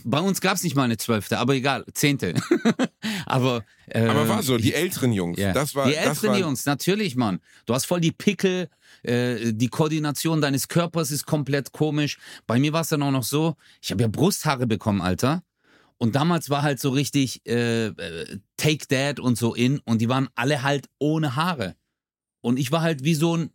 [0.05, 2.35] Bei uns gab es nicht mal eine Zwölfte, aber egal, Zehnte.
[3.27, 5.53] aber, äh, Aber war so, die älteren Jungs, ja.
[5.53, 7.39] das war, die älteren war, Jungs, natürlich, Mann.
[7.67, 8.69] Du hast voll die Pickel,
[9.05, 12.19] äh, die Koordination deines Körpers ist komplett komisch.
[12.49, 15.45] Bei mir war es dann auch noch so, ich habe ja Brusthaare bekommen, Alter.
[15.99, 20.09] Und damals war halt so richtig äh, äh, Take That und so in und die
[20.09, 21.77] waren alle halt ohne Haare.
[22.41, 23.51] Und ich war halt wie so ein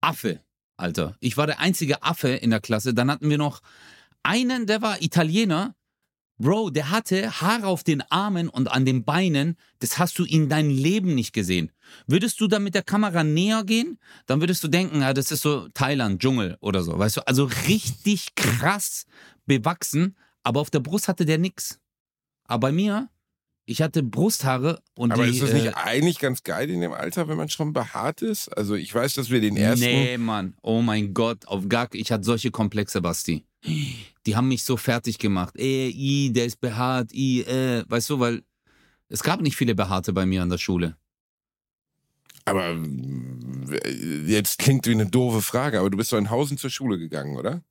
[0.00, 0.40] Affe,
[0.80, 1.16] Alter.
[1.20, 2.94] Ich war der einzige Affe in der Klasse.
[2.94, 3.60] Dann hatten wir noch
[4.22, 5.74] einen, der war Italiener.
[6.38, 9.56] Bro, der hatte Haare auf den Armen und an den Beinen.
[9.80, 11.70] Das hast du in deinem Leben nicht gesehen.
[12.06, 15.42] Würdest du da mit der Kamera näher gehen, dann würdest du denken, ja, das ist
[15.42, 16.98] so Thailand, Dschungel oder so.
[16.98, 19.04] Weißt du, also richtig krass
[19.44, 21.78] bewachsen, aber auf der Brust hatte der nix.
[22.44, 23.10] Aber bei mir,
[23.70, 25.30] ich hatte Brusthaare und Aber die.
[25.30, 28.48] ist das nicht äh, eigentlich ganz geil in dem Alter, wenn man schon behaart ist?
[28.48, 29.84] Also ich weiß, dass wir den ersten.
[29.84, 30.54] Nee, Mann.
[30.62, 31.46] Oh mein Gott.
[31.46, 33.46] Auf gar, ich hatte solche Komplexe, Basti.
[34.26, 35.54] Die haben mich so fertig gemacht.
[35.56, 37.84] Äh, i, der ist behaart, i, äh.
[37.88, 38.42] Weißt du, weil
[39.08, 40.96] es gab nicht viele Behaarte bei mir an der Schule.
[42.44, 46.70] Aber äh, jetzt klingt wie eine doofe Frage, aber du bist doch in Hausen zur
[46.70, 47.62] Schule gegangen, oder?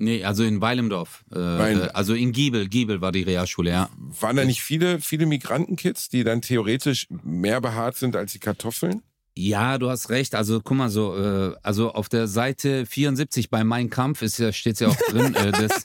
[0.00, 1.24] Nee, also in Weilemdorf.
[1.30, 2.68] Äh, Weil- äh, also in Giebel.
[2.68, 3.90] Giebel war die Realschule, ja.
[4.20, 9.02] Waren da nicht viele, viele Migrantenkids, die dann theoretisch mehr behaart sind als die Kartoffeln?
[9.36, 10.34] Ja, du hast recht.
[10.34, 14.52] Also guck mal so, äh, also auf der Seite 74 bei Mein Kampf ist ja,
[14.52, 15.84] steht ja auch drin, äh, dass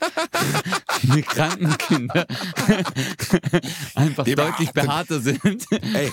[1.08, 2.26] Migrantenkinder
[3.96, 5.42] einfach Die deutlich behaarter sind.
[5.72, 6.12] Ey,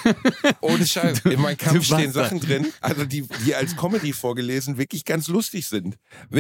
[0.61, 2.13] ohne Scheiß, in meinem Kampf stehen.
[2.13, 5.97] Sachen drin, also die, die als Comedy vorgelesen wirklich ganz lustig sind.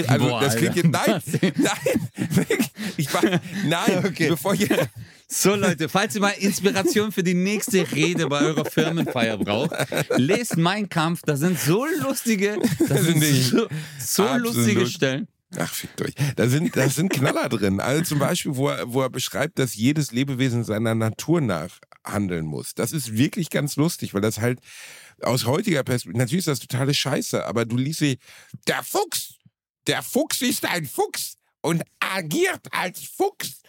[0.06, 1.22] Also Boah, das klingt jetzt, nein,
[1.56, 2.58] nein,
[2.96, 3.22] ich war,
[3.64, 4.28] nein, Okay.
[4.28, 4.88] bevor ihr,
[5.28, 9.70] So Leute, falls ihr mal Inspiration für die nächste Rede bei eurer Firmenfeier braucht,
[10.16, 11.22] lest Mein Kampf.
[11.24, 13.46] Da sind so lustige, das sind Nicht.
[13.50, 13.66] so,
[13.98, 15.28] so lustige Stellen.
[15.58, 16.14] Ach, fickt euch.
[16.36, 17.80] Da sind, da sind Knaller drin.
[17.80, 22.46] Also zum Beispiel, wo er, wo er beschreibt, dass jedes Lebewesen seiner Natur nach handeln
[22.46, 22.74] muss.
[22.74, 24.60] Das ist wirklich ganz lustig, weil das halt
[25.20, 28.18] aus heutiger Perspektive, natürlich ist das totale Scheiße, aber du liest sie,
[28.66, 29.34] der Fuchs,
[29.86, 33.62] der Fuchs ist ein Fuchs und agiert als Fuchs.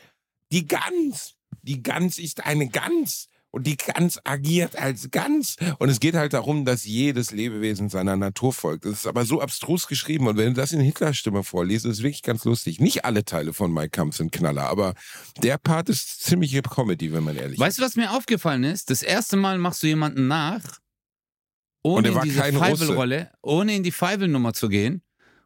[0.51, 3.27] Die Gans, die Gans ist eine Gans.
[3.55, 5.57] Und die Gans agiert als Gans.
[5.77, 8.85] Und es geht halt darum, dass jedes Lebewesen seiner Natur folgt.
[8.85, 10.25] Das ist aber so abstrus geschrieben.
[10.25, 12.79] Und wenn du das in Hitlerstimme vorliest, ist es wirklich ganz lustig.
[12.79, 14.95] Nicht alle Teile von Mein Kampf sind Knaller, aber
[15.43, 18.89] der Part ist ziemliche Comedy, wenn man ehrlich Weißt du, was mir aufgefallen ist?
[18.89, 20.79] Das erste Mal machst du jemanden nach,
[21.83, 22.41] ohne in diese.
[22.41, 25.03] Feivelrolle, ohne in die Feivelnummer zu gehen.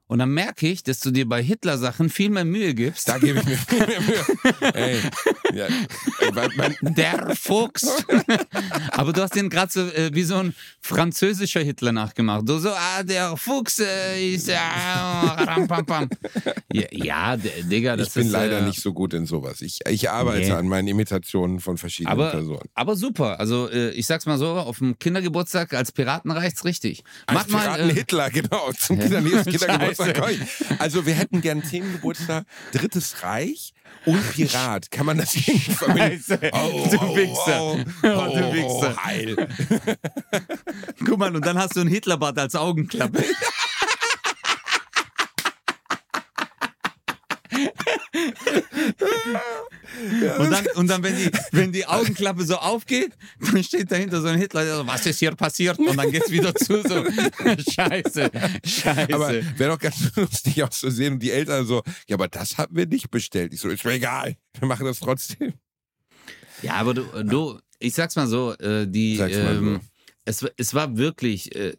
[0.08, 3.10] Und dann merke ich, dass du dir bei Hitler-Sachen viel mehr Mühe gibst.
[3.10, 4.74] Da gebe ich mir viel mehr Mühe.
[4.74, 5.00] Ey,
[5.54, 8.06] ja, ey, mein, mein, Der Fuchs.
[8.92, 12.48] Aber du hast den gerade so äh, wie so ein französischer Hitler nachgemacht.
[12.48, 16.10] Du so, ah, der Fuchs äh, ist ja, ram, pam, pam.
[16.72, 19.62] Ja, ja Digga, das ich bin ist, leider äh, nicht so gut in sowas.
[19.62, 20.52] Ich, ich arbeite Nee.
[20.52, 22.70] an meinen Imitationen von verschiedenen Aber, Personen.
[22.76, 23.40] aber super.
[23.40, 27.04] Also äh, ich sag's mal so, auf dem Kindergeburtstag als Piraten reicht's richtig.
[27.26, 27.62] Als Mach mal.
[27.64, 28.72] Piraten Äh, Hitler, genau.
[28.78, 29.97] Zum Kinder Kindergeburtstag.
[30.00, 30.80] Ich.
[30.80, 33.74] Also wir hätten gern Themengeburtstag, Drittes Reich
[34.06, 34.92] und Pirat.
[34.92, 36.24] Kann man das irgendwie verbinden?
[36.28, 36.38] Scheiße.
[36.38, 37.62] Du Wichser.
[37.62, 39.04] Oh, Oh, oh, du Wichser.
[39.06, 39.48] heil.
[41.06, 43.24] guck mal, und dann hast du einen Hitlerbart als Augenklappe.
[50.38, 54.28] Und dann, und dann wenn, die, wenn die Augenklappe so aufgeht, dann steht dahinter so
[54.28, 55.80] ein Hitler, der so, was ist hier passiert?
[55.80, 57.06] Und dann geht's wieder zu, so,
[57.72, 58.32] scheiße,
[58.66, 59.14] scheiße.
[59.14, 61.14] Aber wäre doch ganz lustig auch zu sehen.
[61.14, 63.54] Und die Eltern so, ja, aber das haben wir nicht bestellt.
[63.54, 64.38] Ich so, ist mir egal.
[64.60, 65.54] Wir machen das trotzdem.
[66.62, 69.80] ja, aber du, du, ich sag's mal so, äh, die, Sag's mal ähm,
[70.26, 71.74] es, es war wirklich äh,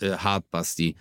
[0.00, 0.96] äh, hart, Basti.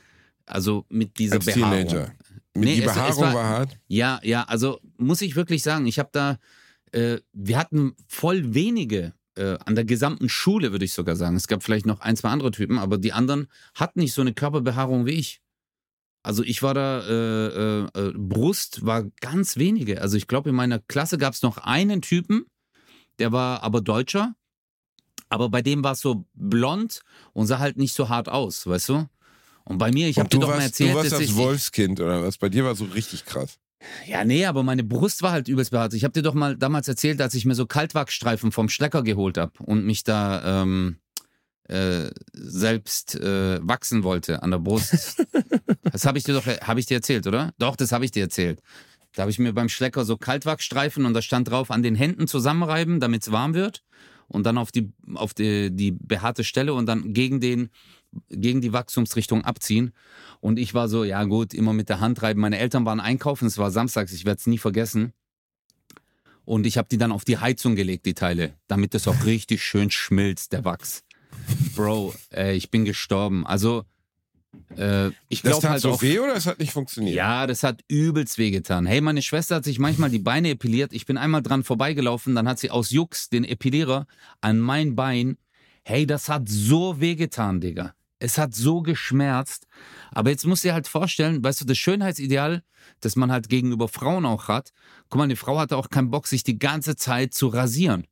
[0.45, 1.87] Also mit dieser Als Behaarung.
[1.87, 2.13] Teenager.
[2.55, 3.79] Mit Nee, die es- es Behaarung war- war hart.
[3.87, 6.39] Ja, ja, also muss ich wirklich sagen, ich habe da,
[6.91, 11.35] äh, wir hatten voll wenige äh, an der gesamten Schule, würde ich sogar sagen.
[11.35, 14.33] Es gab vielleicht noch ein, zwei andere Typen, aber die anderen hatten nicht so eine
[14.33, 15.41] Körperbehaarung wie ich.
[16.23, 20.01] Also ich war da, äh, äh, äh, Brust war ganz wenige.
[20.01, 22.45] Also ich glaube, in meiner Klasse gab es noch einen Typen,
[23.19, 24.35] der war aber Deutscher,
[25.27, 27.01] aber bei dem war es so blond
[27.33, 29.09] und sah halt nicht so hart aus, weißt du?
[29.65, 31.35] Und bei mir, ich habe dir doch mal warst, erzählt, du warst dass das ich
[31.35, 32.37] Wolfskind oder was?
[32.37, 33.57] Bei dir war so richtig krass.
[34.05, 35.93] ja, nee, aber meine Brust war halt übelst behaart.
[35.93, 39.37] Ich habe dir doch mal damals erzählt, als ich mir so Kaltwachsstreifen vom Schlecker geholt
[39.37, 40.97] habe und mich da ähm,
[41.67, 45.25] äh, selbst äh, wachsen wollte an der Brust.
[45.91, 47.53] das habe ich dir doch, habe ich dir erzählt, oder?
[47.57, 48.61] Doch, das habe ich dir erzählt.
[49.13, 52.27] Da habe ich mir beim Schlecker so Kaltwachsstreifen und da stand drauf, an den Händen
[52.27, 53.83] zusammenreiben, damit es warm wird
[54.27, 57.69] und dann auf die auf die, die behaarte Stelle und dann gegen den
[58.29, 59.91] gegen die Wachstumsrichtung abziehen.
[60.41, 62.41] Und ich war so, ja gut, immer mit der Hand reiben.
[62.41, 65.13] Meine Eltern waren einkaufen, es war samstags, ich werde es nie vergessen.
[66.45, 69.63] Und ich habe die dann auf die Heizung gelegt, die Teile, damit das auch richtig
[69.63, 71.03] schön schmilzt, der Wachs.
[71.75, 73.45] Bro, äh, ich bin gestorben.
[73.47, 73.83] Also,
[74.77, 77.15] äh, ich Das glaube tat halt so auch, weh oder es hat nicht funktioniert?
[77.15, 78.85] ja, das hat übelst wehgetan.
[78.85, 80.93] Hey, meine Schwester hat sich manchmal die Beine epiliert.
[80.93, 84.05] Ich bin einmal dran vorbeigelaufen, dann hat sie aus Jux den Epilierer
[84.41, 85.37] an mein Bein.
[85.83, 87.95] Hey, das hat so wehgetan, Digga.
[88.19, 89.67] Es hat so geschmerzt.
[90.11, 92.63] Aber jetzt musst du dir halt vorstellen, weißt du, das Schönheitsideal,
[93.01, 94.71] das man halt gegenüber Frauen auch hat.
[95.09, 98.07] Guck mal, die Frau hatte auch keinen Bock, sich die ganze Zeit zu rasieren.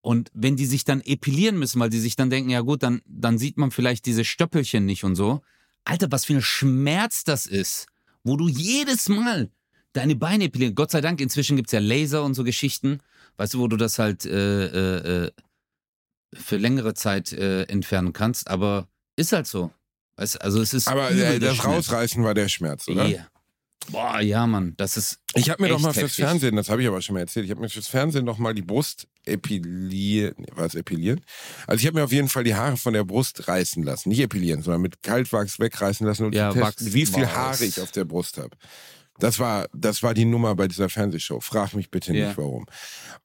[0.00, 3.00] Und wenn die sich dann epilieren müssen, weil die sich dann denken, ja gut, dann,
[3.06, 5.40] dann sieht man vielleicht diese Stöppelchen nicht und so.
[5.84, 7.86] Alter, was für ein Schmerz das ist,
[8.22, 9.50] wo du jedes Mal
[9.94, 10.74] deine Beine epilieren.
[10.74, 12.98] Gott sei Dank, inzwischen gibt es ja Laser und so Geschichten,
[13.36, 15.30] weißt du, wo du das halt äh, äh, äh,
[16.34, 19.70] für längere Zeit äh, entfernen kannst, aber ist halt so.
[20.16, 21.66] Weißt, also es ist Aber äh, das Schmerz.
[21.66, 23.06] Rausreißen war der Schmerz, oder?
[23.06, 23.26] Ja.
[23.90, 25.18] Boah, ja, Mann, das ist.
[25.34, 26.24] Ich habe mir doch mal fürs heftig.
[26.24, 28.54] Fernsehen, das habe ich aber schon mal erzählt, ich habe mir fürs Fernsehen noch mal
[28.54, 31.22] die Brust war es epiliert?
[31.66, 34.20] Also ich habe mir auf jeden Fall die Haare von der Brust reißen lassen, nicht
[34.20, 36.94] epilieren, sondern mit Kaltwachs wegreißen lassen und Ja, testen, Wachs.
[36.94, 38.56] wie viel Haare ich auf der Brust habe.
[39.18, 41.40] Das war, das war die Nummer bei dieser Fernsehshow.
[41.40, 42.66] Frag mich bitte nicht, warum.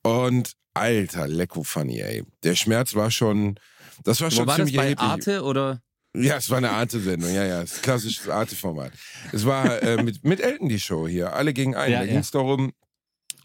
[0.03, 2.23] Und alter, lecko funny, ey.
[2.43, 3.59] Der Schmerz war schon,
[4.03, 5.09] das war schon Wo war das ziemlich bei erheblich.
[5.09, 5.81] Arte oder?
[6.15, 8.91] Ja, es war eine Arte-Sendung, ja, ja, ein klassisches Arte-Format.
[9.31, 11.93] Es war äh, mit, mit Elton die Show hier, alle gegen einen.
[11.93, 12.11] Ja, da ja.
[12.11, 12.73] ging es darum,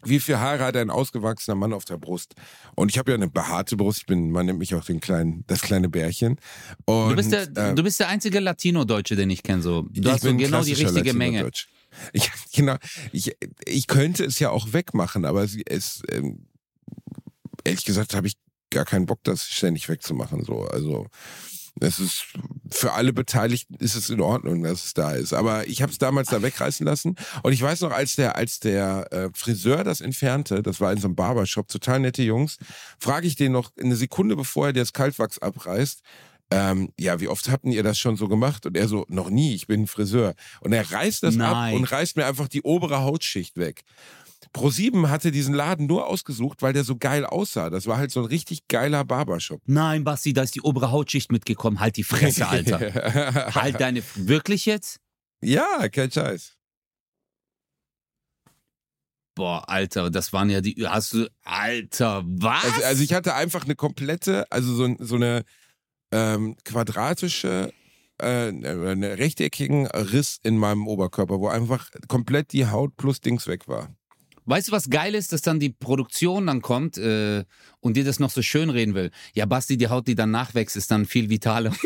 [0.03, 2.33] wie viel Haare hat ein ausgewachsener Mann auf der Brust?
[2.75, 5.43] Und ich habe ja eine behaarte Brust, ich bin, man nennt mich auch den kleinen,
[5.47, 6.39] das kleine Bärchen.
[6.85, 9.61] Und, Du bist, der, äh, du bist der einzige Latino-Deutsche, den ich kenne.
[9.61, 9.83] So.
[9.83, 11.49] Du ich hast bin genau die richtige Menge.
[12.13, 12.75] Ich, genau,
[13.11, 13.35] ich,
[13.65, 16.47] ich könnte es ja auch wegmachen, aber es, es ähm,
[17.63, 18.35] ehrlich gesagt habe ich
[18.75, 20.43] gar keinen Bock, das ständig wegzumachen.
[20.43, 21.07] So, also
[21.79, 22.25] es ist
[22.69, 25.33] für alle Beteiligten ist es in Ordnung, dass es da ist.
[25.33, 27.15] Aber ich habe es damals da wegreißen lassen.
[27.43, 30.99] Und ich weiß noch, als der, als der äh, Friseur das entfernte, das war in
[30.99, 32.57] so einem Barbershop, total nette Jungs,
[32.99, 36.01] frage ich den noch eine Sekunde, bevor er das Kaltwachs abreißt.
[36.51, 38.65] Ähm, ja, wie oft habt ihr das schon so gemacht?
[38.65, 40.35] Und er so, noch nie, ich bin Friseur.
[40.61, 41.75] Und er reißt das ab Nein.
[41.75, 43.83] und reißt mir einfach die obere Hautschicht weg.
[44.55, 47.69] Pro7 hatte diesen Laden nur ausgesucht, weil der so geil aussah.
[47.69, 49.61] Das war halt so ein richtig geiler Barbershop.
[49.65, 51.81] Nein, Basti, da ist die obere Hautschicht mitgekommen.
[51.81, 52.79] Halt die Fresse, Alter.
[53.53, 54.01] halt deine.
[54.15, 54.99] Wirklich jetzt?
[55.41, 56.53] ja, kein Scheiß.
[59.35, 60.87] Boah, Alter, das waren ja die.
[60.87, 61.29] Hast du.
[61.43, 62.63] Alter, was?
[62.63, 65.43] Also, also ich hatte einfach eine komplette, also so, so eine
[66.13, 67.73] ähm, quadratische,
[68.19, 73.67] äh, eine rechteckigen Riss in meinem Oberkörper, wo einfach komplett die Haut plus Dings weg
[73.67, 73.93] war.
[74.45, 77.43] Weißt du, was geil ist, dass dann die Produktion dann kommt äh,
[77.79, 79.11] und dir das noch so schön reden will?
[79.33, 81.71] Ja, Basti, die Haut, die dann nachwächst, ist dann viel vitaler.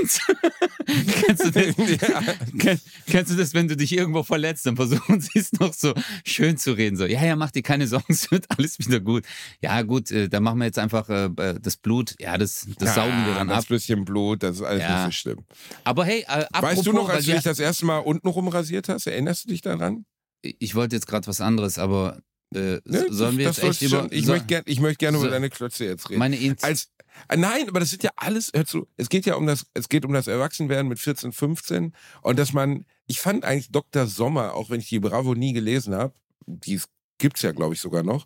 [0.86, 1.76] kennst, du das?
[2.02, 2.22] Ja.
[2.58, 5.94] Kenn, kennst du das, wenn du dich irgendwo verletzt, dann versuchen sie es noch so
[6.26, 6.98] schön zu reden.
[6.98, 9.26] So, ja, ja, mach dir keine Sorgen, es wird alles wieder gut.
[9.62, 11.30] Ja, gut, äh, dann machen wir jetzt einfach äh,
[11.62, 13.68] das Blut, ja, das, das saugen wir dann das ab.
[13.70, 15.06] bisschen Blut, das ist alles Ja.
[15.06, 15.46] nicht so schlimm.
[15.84, 18.90] Aber hey, äh, apropos, weißt du noch, als du dich das erste Mal untenrum rasiert
[18.90, 19.08] hast?
[19.08, 20.06] Erinnerst du dich daran?
[20.42, 22.20] ich wollte jetzt gerade was anderes, aber
[22.56, 25.26] äh, Ne, sollen wir jetzt echt über schon- Ich so- möchte gerne möcht gern über
[25.26, 26.20] so- deine Klötze jetzt reden.
[26.20, 26.90] meine Inz als
[27.36, 30.06] nein, aber das sind ja alles, hör zu, es geht ja um das, es geht
[30.06, 34.08] um das Erwachsenwerden mit 14, 15 und dass man, ich fand eigentlich Dr.
[34.08, 36.14] Sommer, auch wenn ich die Bravo nie gelesen habe,
[36.46, 36.80] die
[37.18, 38.26] gibt's ja glaube ich sogar noch,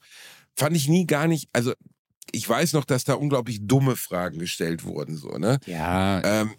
[0.56, 1.74] fand ich nie gar nicht, also
[2.32, 5.60] ich weiß noch, dass da unglaublich dumme Fragen gestellt wurden, so, ne?
[5.66, 6.52] ja, Ähm,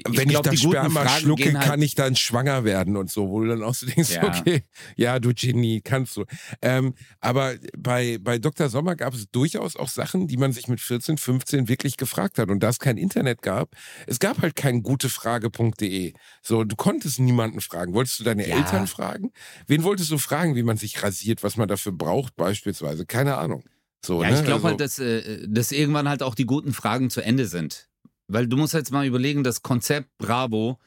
[0.00, 3.30] Ich wenn glaub, ich das Sperma schlucke, halt- kann ich dann schwanger werden und so,
[3.30, 4.28] wo du dann auch so denkst, Ja.
[4.28, 4.62] okay,
[4.96, 6.24] ja, du Genie, kannst du.
[6.62, 8.68] Ähm, aber bei, bei Dr.
[8.68, 12.48] Sommer gab es durchaus auch Sachen, die man sich mit 14, 15 wirklich gefragt hat.
[12.48, 13.74] Und da es kein Internet gab,
[14.06, 16.12] es gab halt kein gutefrage.de.
[16.42, 17.92] So, du konntest niemanden fragen.
[17.94, 18.56] Wolltest du deine Ja.
[18.56, 19.32] Eltern fragen?
[19.66, 23.04] Wen wolltest du fragen, wie man sich rasiert, was man dafür braucht, beispielsweise?
[23.04, 23.64] Keine Ahnung.
[24.04, 24.36] So, Ja, ne?
[24.36, 27.46] ich glaube Also- halt, dass, äh, dass irgendwann halt auch die guten Fragen zu Ende
[27.46, 27.87] sind.
[28.28, 30.78] Weil du musst jetzt mal überlegen, das Konzept Bravo,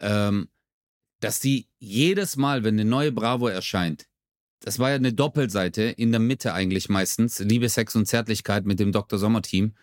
[0.00, 0.48] ähm,
[1.20, 4.06] dass die jedes Mal, wenn eine neue Bravo erscheint,
[4.60, 8.78] das war ja eine Doppelseite, in der Mitte eigentlich meistens, Liebe, Sex und Zärtlichkeit mit
[8.78, 9.18] dem Dr.
[9.18, 9.74] Sommer-Team.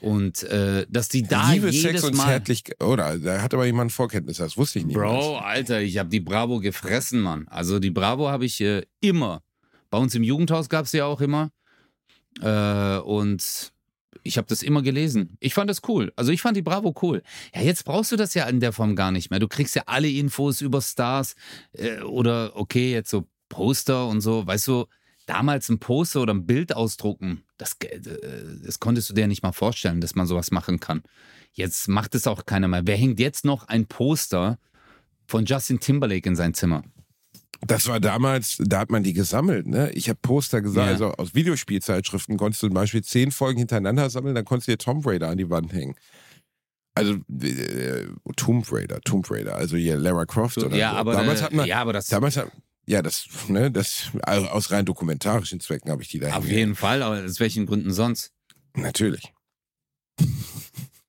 [0.00, 2.26] Und äh, dass die da Liebe, jedes Sex und Mal...
[2.26, 2.82] Zärtlichkeit.
[2.82, 4.96] Oder, da hat aber jemand Vorkenntnisse, das wusste ich nicht.
[4.96, 7.46] Bro, Alter, ich habe die Bravo gefressen, Mann.
[7.48, 9.42] Also die Bravo habe ich äh, immer.
[9.90, 11.50] Bei uns im Jugendhaus gab es ja auch immer.
[12.40, 13.72] Äh, und
[14.26, 15.36] ich habe das immer gelesen.
[15.40, 16.12] Ich fand das cool.
[16.16, 17.22] Also ich fand die Bravo cool.
[17.54, 19.40] Ja, jetzt brauchst du das ja in der Form gar nicht mehr.
[19.40, 21.34] Du kriegst ja alle Infos über Stars
[21.72, 24.46] äh, oder okay, jetzt so Poster und so.
[24.46, 24.86] Weißt du,
[25.26, 28.00] damals ein Poster oder ein Bild ausdrucken, das, äh,
[28.64, 31.02] das konntest du dir nicht mal vorstellen, dass man sowas machen kann.
[31.52, 32.86] Jetzt macht es auch keiner mehr.
[32.86, 34.58] Wer hängt jetzt noch ein Poster
[35.26, 36.82] von Justin Timberlake in sein Zimmer?
[37.66, 39.90] Das war damals, da hat man die gesammelt, ne?
[39.92, 40.92] Ich habe Poster gesagt, Ja.
[40.92, 44.78] also aus Videospielzeitschriften konntest du zum Beispiel zehn Folgen hintereinander sammeln, dann konntest du dir
[44.78, 45.94] Tomb Raider an die Wand hängen.
[46.94, 50.96] Also äh, Tomb Raider, Tomb Raider, also hier Lara Croft oder ja, so.
[50.96, 52.50] aber, damals äh, hat man, ja, aber das damals hat,
[52.86, 56.74] ja, das, ne, das, also aus rein dokumentarischen Zwecken habe ich die da auf jeden
[56.74, 58.32] Fall, aber aus welchen Gründen sonst?
[58.74, 59.32] Natürlich.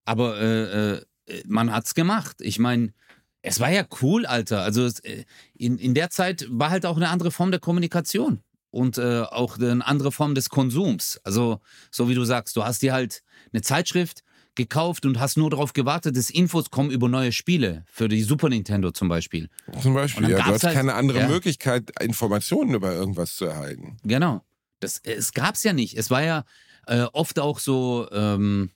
[0.06, 1.02] Aber äh, äh,
[1.46, 2.38] man hat's gemacht.
[2.40, 2.94] Ich meine,
[3.42, 4.62] es war ja cool, Alter.
[4.62, 8.42] Also es, äh, in, in der Zeit war halt auch eine andere Form der Kommunikation
[8.70, 11.20] und äh, auch eine andere Form des Konsums.
[11.24, 11.62] Also
[11.92, 13.24] so wie du sagst, du hast dir halt
[13.54, 14.24] eine Zeitschrift
[14.56, 17.86] gekauft und hast nur darauf gewartet, dass Infos kommen über neue Spiele.
[17.88, 19.50] Für die Super Nintendo zum Beispiel.
[19.82, 20.38] Zum Beispiel, ja.
[20.38, 21.28] Du hast halt- keine andere ja.
[21.28, 23.98] Möglichkeit, Informationen über irgendwas zu erhalten.
[24.04, 24.44] Genau.
[24.80, 25.96] Das, es gab's ja nicht.
[25.98, 26.44] Es war ja
[26.88, 28.72] äh, oft auch so, ähm,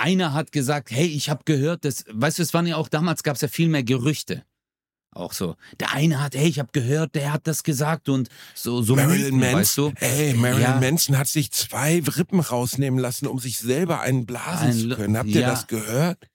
[0.00, 3.22] einer hat gesagt, hey, ich habe gehört, dass, weißt du, es waren ja auch, damals
[3.22, 4.44] gab's ja viel mehr Gerüchte.
[5.12, 5.56] Auch so.
[5.80, 9.36] Der eine hat, hey, ich habe gehört, der hat das gesagt und so, so Marilyn
[9.36, 9.82] Mythen, weißt du?
[9.88, 10.80] Manson, ey, Marilyn Ja.
[10.80, 15.16] Manson hat sich zwei Rippen rausnehmen lassen, um sich selber einen blasen Ein zu können.
[15.18, 15.50] Habt ihr ja.
[15.50, 16.28] das gehört?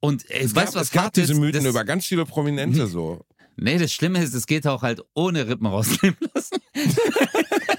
[0.00, 1.34] Und ey, Es weißt gab, was es gab diese?
[1.34, 3.24] Mythen Das- über ganz viele Prominente so.
[3.56, 6.58] Nee, das Schlimme ist, es geht auch halt ohne Rippen rausnehmen lassen.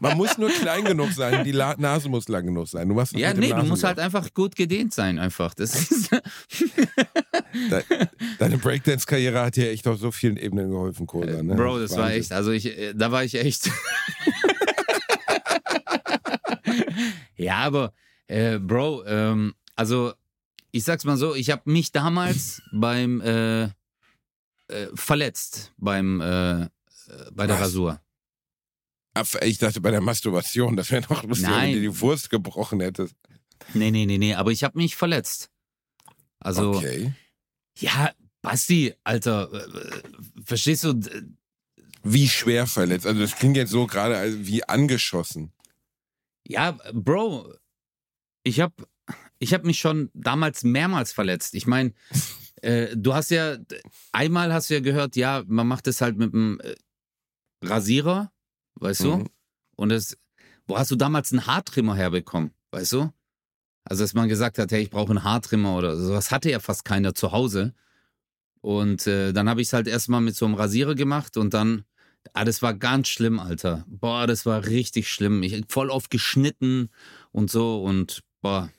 [0.00, 2.88] Man muss nur klein genug sein, die La Nase muss lang genug sein.
[2.88, 5.54] Du machst Ja, nee, du musst halt einfach gut gedehnt sein, einfach.
[5.54, 6.10] Das ist,
[7.70, 7.82] De
[8.38, 11.42] Deine Breakdance-Karriere hat dir echt auf so vielen Ebenen geholfen, Kosa.
[11.42, 11.54] Ne?
[11.54, 12.20] Bro, das war Wahnsinn.
[12.20, 13.66] echt, also ich, äh, da war ich echt.
[17.36, 17.92] ja, aber,
[18.26, 20.12] äh, Bro, ähm, also
[20.70, 23.70] ich sag's mal so, ich habe mich damals beim äh, äh,
[24.94, 26.68] verletzt beim äh, äh,
[27.32, 27.66] bei der Was?
[27.66, 28.00] Rasur.
[29.42, 33.14] Ich dachte bei der Masturbation, das wäre noch lustiger, wenn du die Wurst gebrochen hättest.
[33.74, 35.50] Nee, nee, nee, nee, aber ich habe mich verletzt.
[36.38, 37.12] Also, Okay.
[37.78, 38.12] ja,
[38.42, 40.02] Basti, Alter, äh, äh,
[40.44, 41.00] verstehst du?
[42.04, 43.06] Wie schwer verletzt?
[43.06, 45.52] Also das klingt jetzt so gerade als wie angeschossen.
[46.46, 47.52] Ja, Bro,
[48.44, 48.86] ich habe
[49.40, 51.54] ich hab mich schon damals mehrmals verletzt.
[51.54, 51.92] Ich meine,
[52.62, 53.56] äh, du hast ja,
[54.12, 56.76] einmal hast du ja gehört, ja, man macht es halt mit einem äh,
[57.64, 58.30] Rasierer,
[58.76, 59.16] weißt du?
[59.16, 59.28] Mhm.
[59.76, 60.16] Und das,
[60.66, 63.12] wo hast du damals einen Haartrimmer herbekommen, weißt du?
[63.84, 66.84] Also, dass man gesagt hat, hey, ich brauche einen Haartrimmer oder sowas hatte ja fast
[66.84, 67.72] keiner zu Hause.
[68.60, 71.84] Und äh, dann habe ich es halt erstmal mit so einem Rasierer gemacht und dann,
[72.32, 73.84] ah, das war ganz schlimm, Alter.
[73.86, 75.44] Boah, das war richtig schlimm.
[75.44, 76.88] Ich voll oft geschnitten
[77.30, 78.70] und so und boah.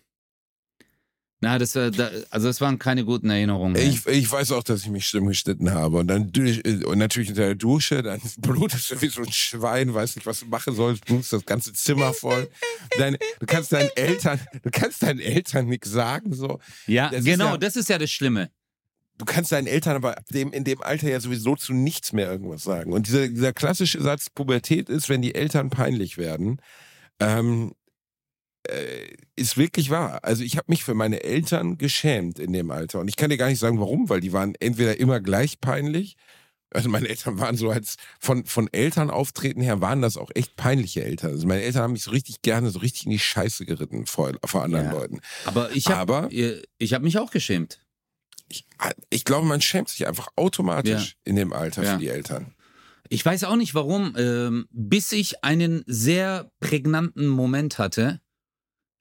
[1.39, 1.91] Na, das war,
[2.31, 3.75] also das waren keine guten Erinnerungen.
[3.75, 5.97] Ich, ich weiß auch, dass ich mich schlimm geschnitten habe.
[5.97, 9.93] Und dann durch, und natürlich unter der Dusche, dann blutest du wie so ein Schwein,
[9.93, 12.49] weißt nicht, was du machen sollst, blutest das ganze Zimmer voll.
[12.97, 16.59] Deine, du kannst deinen Eltern, du kannst deinen Eltern nichts sagen, so.
[16.88, 18.49] ja, das genau, ja- das ist ja das Schlimme.
[19.19, 22.31] Du kannst deinen Eltern aber ab dem, in dem Alter ja sowieso zu nichts mehr
[22.31, 22.93] irgendwas sagen.
[22.93, 26.61] Und dieser, dieser klassische Satz, Pubertät ist, wenn die Eltern peinlich werden,
[27.19, 27.73] ähm,
[28.70, 30.20] äh, ist wirklich wahr.
[30.24, 32.99] Also ich habe mich für meine Eltern geschämt in dem Alter.
[32.99, 36.15] Und ich kann dir gar nicht sagen, warum, weil die waren entweder immer gleich peinlich.
[36.72, 41.03] Also meine Eltern waren so als von, von Elternauftreten her waren das auch echt peinliche
[41.03, 41.32] Eltern.
[41.32, 44.34] Also meine Eltern haben mich so richtig gerne so richtig in die Scheiße geritten vor,
[44.43, 44.91] vor anderen Ja.
[44.91, 45.22] Leuten.
[45.45, 46.30] Aber ich habe
[46.82, 47.80] hab mich auch geschämt.
[48.49, 48.65] Ich,
[49.09, 51.18] ich glaube, man schämt sich einfach automatisch Ja.
[51.24, 51.93] in dem Alter Ja.
[51.93, 52.53] für die Eltern.
[53.09, 58.20] Ich weiß auch nicht warum, ähm, bis ich einen sehr prägnanten Moment hatte,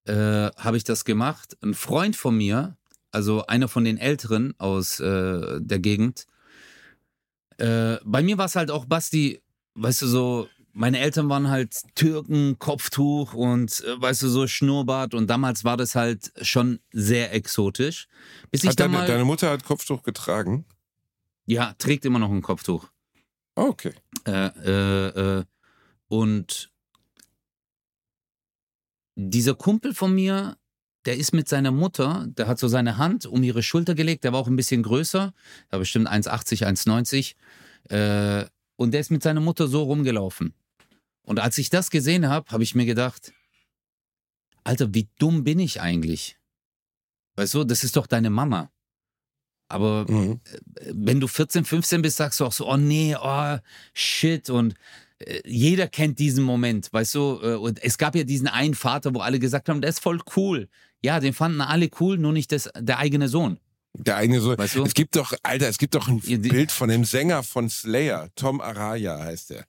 [0.07, 1.57] äh, habe ich das gemacht.
[1.63, 2.77] Ein Freund von mir,
[3.13, 6.27] also einer von den Älteren aus äh, der Gegend,
[7.59, 9.43] äh, bei mir war es halt auch Basti,
[9.75, 15.15] weißt du, so, meine Eltern waren halt Türken, Kopftuch und, äh, weißt du, so Schnurrbart
[15.15, 18.09] und damals war das halt schon sehr exotisch.
[18.51, 20.67] Bis ich Hat dann deine, mal, deine Mutter hat Kopftuch getragen?
[21.47, 22.89] ja, trägt immer noch ein Kopftuch.
[23.55, 23.95] Oh, okay.
[24.27, 25.45] Äh, äh, äh,
[26.09, 26.71] und
[29.17, 30.57] dieser Kumpel von mir,
[31.07, 34.33] der ist mit seiner Mutter, der hat so seine Hand um ihre Schulter gelegt, der
[34.33, 35.33] war auch ein bisschen größer,
[35.71, 37.35] war bestimmt 1,80, 1,90.
[37.91, 38.47] Äh,
[38.77, 40.53] und der ist mit seiner Mutter so rumgelaufen.
[41.23, 43.33] Und als ich das gesehen habe, habe ich mir gedacht,
[44.65, 46.37] Alter, wie dumm bin ich eigentlich?
[47.37, 48.71] Weißt du, das ist doch deine Mama.
[49.69, 50.41] Aber Mhm.
[50.93, 53.59] wenn du 14, 15 bist, sagst du auch so, oh nee, oh
[53.95, 54.51] shit.
[54.51, 54.77] Und äh,
[55.45, 57.41] jeder kennt diesen Moment, weißt du?
[57.43, 60.21] Äh, und es gab ja diesen einen Vater, wo alle gesagt haben, der ist voll
[60.37, 60.69] cool.
[61.03, 63.59] Ja, den fanden alle cool, nur nicht das, der eigene Sohn.
[63.95, 64.57] Der eigene so.
[64.57, 64.85] Weißt du?
[64.85, 68.29] Es gibt doch, Alter, es gibt doch ein Ja, Bild von dem Sänger von Slayer,
[68.37, 69.65] Tom Araya heißt der.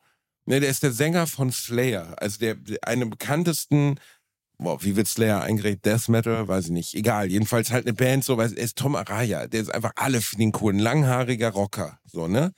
[0.45, 3.99] Ne, der ist der Sänger von Slayer, also der, der einem bekanntesten,
[4.57, 5.85] boah, wie wird Slayer eingereicht?
[5.85, 6.93] Death Metal, weiß ich nicht.
[6.93, 10.21] Egal, jedenfalls halt eine Band, so, weiß, er ist Tom Araya, der ist einfach alle
[10.21, 12.53] für den coolen, langhaariger Rocker, so, ne?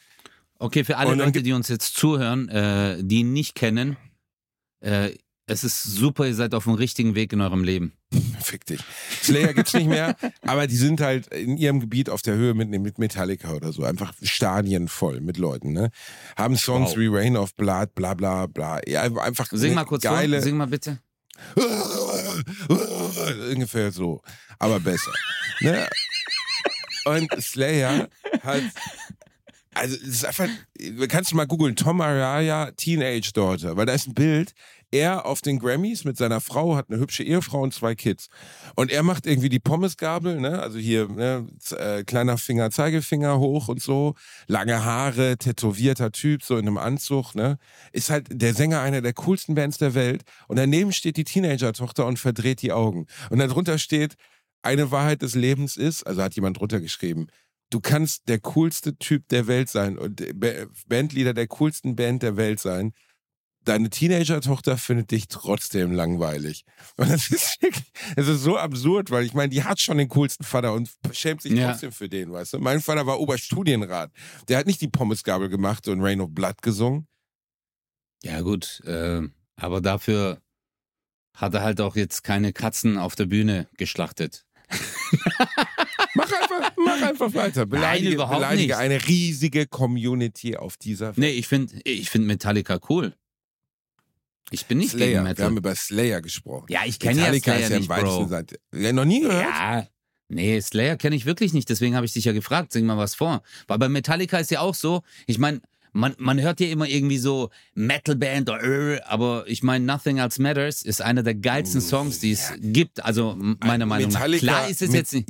[0.59, 3.95] Okay, für alle Leute, die uns jetzt zuhören, äh, die ihn nicht kennen,
[4.81, 5.11] äh,
[5.47, 7.93] es ist super, ihr seid auf dem richtigen Weg in eurem Leben.
[8.41, 8.81] Fick dich.
[9.23, 12.69] Slayer gibt's nicht mehr, aber die sind halt in ihrem Gebiet auf der Höhe mit,
[12.69, 13.83] mit Metallica oder so.
[13.83, 15.89] Einfach Stadien voll mit Leuten, ne?
[16.37, 16.97] Haben Songs Wow.
[16.97, 18.79] wie Rain of Blood, bla bla bla.
[18.87, 20.37] Ja, einfach Sing mal kurz geile.
[20.37, 20.99] vor, sing mal bitte.
[23.53, 24.21] Ungefähr so.
[24.59, 25.11] Aber besser.
[25.61, 25.87] ne?
[27.05, 28.07] Und Slayer
[28.43, 28.61] hat.
[29.79, 30.47] Also, es ist einfach.
[31.07, 34.53] Kannst du mal googeln, Tom Araya, Teenage Daughter, weil da ist ein Bild.
[34.91, 38.27] er auf den Grammys mit seiner Frau, hat eine hübsche Ehefrau und zwei Kids.
[38.75, 40.59] Und er macht irgendwie die Pommesgabel, ne?
[40.59, 41.47] also hier ne?
[41.77, 44.15] äh, kleiner Finger, Zeigefinger hoch und so,
[44.47, 47.35] lange Haare, tätowierter Typ, so in einem Anzug.
[47.35, 47.57] Ne?
[47.91, 50.23] Ist halt der Sänger einer der coolsten Bands der Welt.
[50.47, 53.05] Und daneben steht die Teenager-Tochter und verdreht die Augen.
[53.29, 54.15] Und darunter steht,
[54.61, 57.27] eine Wahrheit des Lebens ist, also hat jemand drunter geschrieben,
[57.69, 60.23] du kannst der coolste Typ der Welt sein und
[60.87, 62.93] Bandleader der coolsten Band der Welt sein.
[63.65, 66.63] Deine Teenager-Tochter findet dich trotzdem langweilig.
[66.95, 70.45] Und das ist wirklich, ist so absurd, weil ich meine, die hat schon den coolsten
[70.45, 71.69] Vater und schämt sich Ja.
[71.69, 72.59] trotzdem für den, weißt du?
[72.59, 74.11] Mein Vater war Oberstudienrat.
[74.47, 77.05] Der hat nicht die Pommesgabel gemacht und Rain of Blood gesungen.
[78.23, 79.21] Ja, gut, äh,
[79.57, 80.41] aber dafür
[81.35, 84.45] hat er halt auch jetzt keine Katzen auf der Bühne geschlachtet.
[86.15, 87.65] Mach einfach, mach einfach weiter.
[87.65, 88.75] Beleidige, überhaupt beleidige nicht.
[88.77, 91.17] eine riesige Community auf dieser Welt.
[91.17, 93.13] Nee, ich finde ich find Metallica cool.
[94.51, 95.05] Ich bin nicht Slayer.
[95.07, 95.45] gegen Wir Metal.
[95.45, 96.65] haben über Slayer gesprochen.
[96.69, 98.27] Ja, ich kenne ja Metallica Slayer ist ja im nicht, Bro.
[98.27, 98.59] Seite.
[98.73, 99.43] Ja, noch nie gehört?
[99.43, 99.87] Ja,
[100.27, 103.13] nee, Slayer kenne ich wirklich nicht, deswegen habe ich dich ja gefragt, sing mal was
[103.13, 103.43] vor.
[103.67, 107.17] Weil bei Metallica ist ja auch so, ich meine, man, man hört ja immer irgendwie
[107.17, 112.19] so Metalband oder äh, aber ich meine, Nothing Else Matters ist einer der geilsten Songs,
[112.19, 113.03] die es gibt.
[113.03, 114.19] Also meiner Meinung nach.
[114.19, 115.29] Metallica Klar ist es jetzt nicht.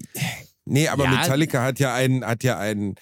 [0.70, 1.12] Nee, aber Ja.
[1.12, 2.96] Metallica hat ja einen, hat ja einen,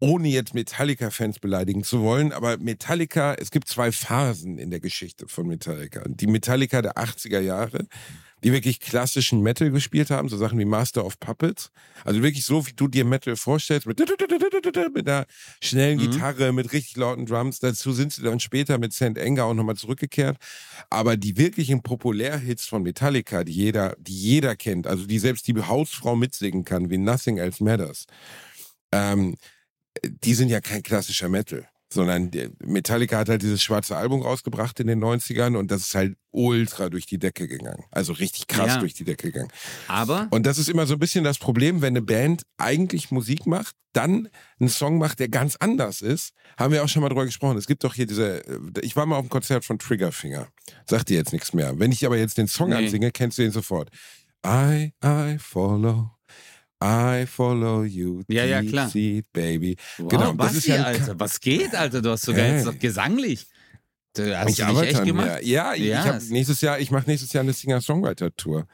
[0.00, 5.26] ohne jetzt Metallica-Fans beleidigen zu wollen, aber Metallica, es gibt zwei Phasen in der Geschichte
[5.28, 6.02] von Metallica.
[6.06, 7.86] Die Metallica der 80er Jahre,
[8.44, 11.70] die wirklich klassischen Metal gespielt haben, so Sachen wie Master of Puppets.
[12.04, 15.26] Also wirklich so, wie du dir Metal vorstellst, mit, mit einer
[15.62, 16.10] schnellen Mhm.
[16.10, 17.58] Gitarre, mit richtig lauten Drums.
[17.58, 19.18] Dazu sind sie dann später mit St.
[19.18, 20.36] Anger auch nochmal zurückgekehrt.
[20.90, 25.54] Aber die wirklichen Populärhits von Metallica, die jeder, die jeder kennt, also die selbst die
[25.54, 28.04] Hausfrau mitsingen kann, wie Nothing Else Matters,
[28.92, 29.36] ähm,
[30.04, 31.66] die sind ja kein klassischer Metal.
[31.94, 35.94] Sondern der- Metallica hat halt dieses schwarze Album rausgebracht in den 90ern und das ist
[35.94, 37.84] halt ultra durch die Decke gegangen.
[37.90, 38.78] Also richtig krass Ja.
[38.80, 39.50] durch die Decke gegangen.
[39.88, 43.46] Aber Und das ist immer so ein bisschen das Problem, wenn eine Band eigentlich Musik
[43.46, 44.28] macht, dann
[44.58, 46.32] einen Song macht, der ganz anders ist.
[46.58, 47.56] Haben wir auch schon mal drüber gesprochen.
[47.56, 50.48] Es gibt doch hier diese, äh, ich war mal auf dem Konzert von Triggerfinger.
[50.90, 51.78] Sagt dir jetzt nichts mehr.
[51.78, 52.74] Wenn ich aber jetzt den Song Nee.
[52.76, 53.90] ansinge, kennst du ihn sofort.
[54.44, 56.10] I, I follow,
[56.84, 58.22] I follow you.
[58.28, 58.90] Ja, ja, klar.
[58.90, 59.76] Seat, baby.
[59.98, 62.02] wow, genau, das Basti, ist ja Alter, was geht, Alter?
[62.02, 62.56] Du hast sogar Hey.
[62.56, 63.46] jetzt noch gesanglich.
[64.14, 65.26] Du hast ich du dich arbeite echt gemacht?
[65.26, 65.42] mir.
[65.44, 68.66] Ja, ich, Ja, ich hab es- nächstes Jahr, ich mache nächstes Jahr eine Singer-Songwriter-Tour.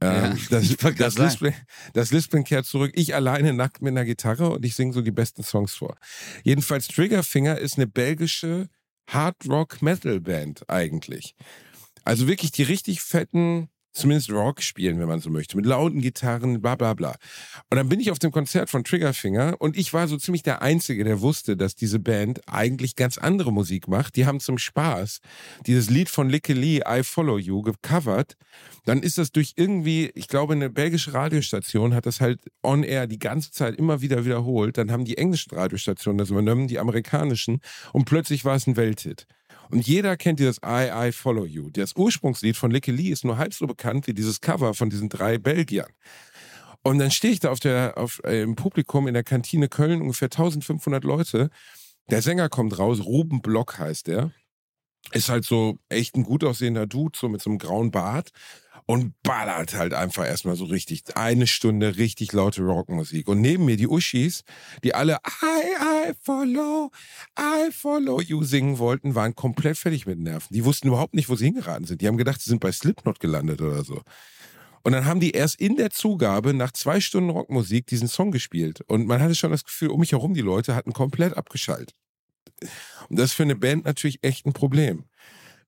[0.00, 1.54] Ja, Ähm, das, das, Lispeln,
[1.94, 2.92] das Lispeln kehrt zurück.
[2.94, 5.96] Ich alleine nackt mit einer Gitarre und ich singe so die besten Songs vor.
[6.44, 8.68] Jedenfalls Triggerfinger ist eine belgische
[9.08, 11.34] Hard-Rock-Metal-Band eigentlich.
[12.04, 16.60] Also wirklich die richtig fetten, zumindest Rock spielen, wenn man so möchte, mit lauten Gitarren,
[16.60, 17.16] bla bla bla.
[17.70, 20.62] Und dann bin ich auf dem Konzert von Triggerfinger und ich war so ziemlich der
[20.62, 24.16] Einzige, der wusste, dass diese Band eigentlich ganz andere Musik macht.
[24.16, 25.20] Die haben zum Spaß
[25.66, 28.36] dieses Lied von Licky Lee, I Follow You, gecovert.
[28.84, 33.06] Dann ist das durch irgendwie, ich glaube, eine belgische Radiostation hat das halt on air
[33.06, 34.78] die ganze Zeit immer wieder wiederholt.
[34.78, 37.60] Dann haben die englischen Radiostationen das übernommen, die amerikanischen.
[37.92, 39.26] Und plötzlich war es ein Welthit.
[39.70, 41.70] Und jeder kennt dieses I, I Follow You.
[41.70, 45.08] Das Ursprungslied von Licky Lee ist nur halb so bekannt wie dieses Cover von diesen
[45.08, 45.90] drei Belgiern.
[46.82, 50.00] Und dann stehe ich da auf der, auf, äh, im Publikum in der Kantine Köln,
[50.00, 51.50] ungefähr 1500 Leute.
[52.10, 54.32] Der Sänger kommt raus, Ruben Block heißt er.
[55.12, 58.30] Ist halt so echt ein gut aussehender Dude, so mit so einem grauen Bart.
[58.90, 63.28] Und ballert halt einfach erstmal so richtig eine Stunde richtig laute Rockmusik.
[63.28, 64.44] Und neben mir die Uschis,
[64.82, 66.90] die alle I, I follow,
[67.38, 70.48] I follow you singen wollten, waren komplett fertig mit Nerven.
[70.54, 72.00] Die wussten überhaupt nicht, wo sie hingeraten sind.
[72.00, 74.00] Die haben gedacht, sie sind bei Slipknot gelandet oder so.
[74.84, 78.80] Und dann haben die erst in der Zugabe nach zwei Stunden Rockmusik diesen Song gespielt.
[78.86, 81.94] Und man hatte schon das Gefühl, um mich herum die Leute hatten komplett abgeschaltet.
[83.10, 85.04] Und das ist für eine Band natürlich echt ein Problem.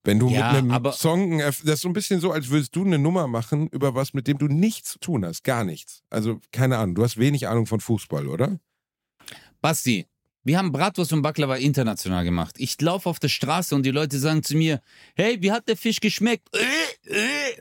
[0.03, 2.75] Wenn du Ja, mit einem aber- Song, das ist so ein bisschen so, als würdest
[2.75, 5.45] du eine Nummer machen über was, mit dem du nichts zu tun hast.
[5.45, 6.03] Gar nichts.
[6.09, 8.59] Also, keine Ahnung, du hast wenig Ahnung von Fußball, oder?
[9.61, 10.07] Basti,
[10.43, 12.55] wir haben Bratwurst und Baklava international gemacht.
[12.59, 14.81] Ich laufe auf der Straße und die Leute sagen zu mir,
[15.17, 16.49] hey, wie hat der Fisch geschmeckt?
[16.57, 17.61] Äh, äh.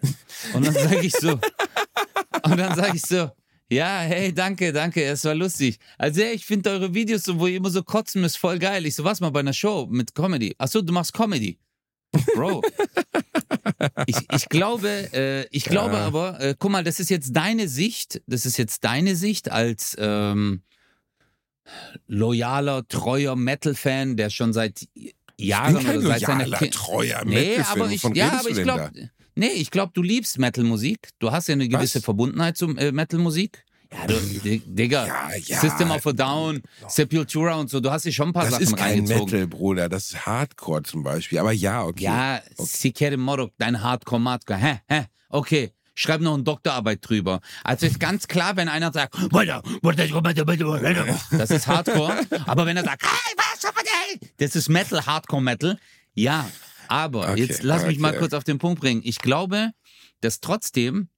[0.54, 1.32] Und dann sage ich so,
[2.44, 3.30] und dann sage ich so,
[3.70, 5.78] ja, hey, danke, danke, es war lustig.
[5.98, 8.86] Also, hey, ich finde eure Videos, so, wo ihr immer so kotzen müsst, voll geil.
[8.86, 10.56] Ich so, was mal bei einer Show mit Comedy?
[10.58, 11.60] Achso, du machst Comedy.
[12.36, 12.62] Bro.
[14.08, 16.06] Ich, ich glaube, äh, ich glaube Ja.
[16.08, 19.96] aber, äh, guck mal, das ist jetzt deine Sicht, das ist jetzt deine Sicht als
[20.00, 20.64] ähm,
[22.08, 24.88] loyaler, treuer Metal-Fan, der schon seit
[25.38, 27.82] Jahren ich bin kein oder seit seiner loyaler, Ki- treuer Nee, Metal-Fan.
[27.82, 28.92] aber ich, ja, aber ich glaube,
[29.36, 31.10] nee, ich glaube, du liebst Metal-Musik.
[31.20, 32.06] Du hast ja eine gewisse Was?
[32.06, 33.64] Verbundenheit zum äh, Metal-Musik.
[33.92, 35.60] Ja, du, Di- Digga, Ja, ja.
[35.60, 38.64] System of a Down, Sepultura und so, du hast dir schon ein paar Das Sachen
[38.64, 39.24] ist kein reingezogen.
[39.26, 39.90] Metal, Bruder.
[39.90, 41.40] Das ist Hardcore zum Beispiel.
[41.40, 42.04] Aber ja, okay.
[42.04, 44.60] Ja, Sikere Morok, dein Hardcore, Hardcore.
[44.60, 45.72] Hä, hä, okay.
[45.96, 47.42] Schreib noch eine Doktorarbeit drüber.
[47.64, 49.16] Also ist ganz klar, wenn einer sagt,
[51.32, 52.26] das ist Hardcore.
[52.46, 53.04] Aber wenn er sagt,
[54.38, 55.78] das ist Metal, Hardcore Metal.
[56.14, 56.50] Ja,
[56.88, 58.20] aber Okay, jetzt lass mich mal okay.
[58.20, 59.02] kurz auf den Punkt bringen.
[59.04, 59.72] Ich glaube,
[60.22, 61.10] dass trotzdem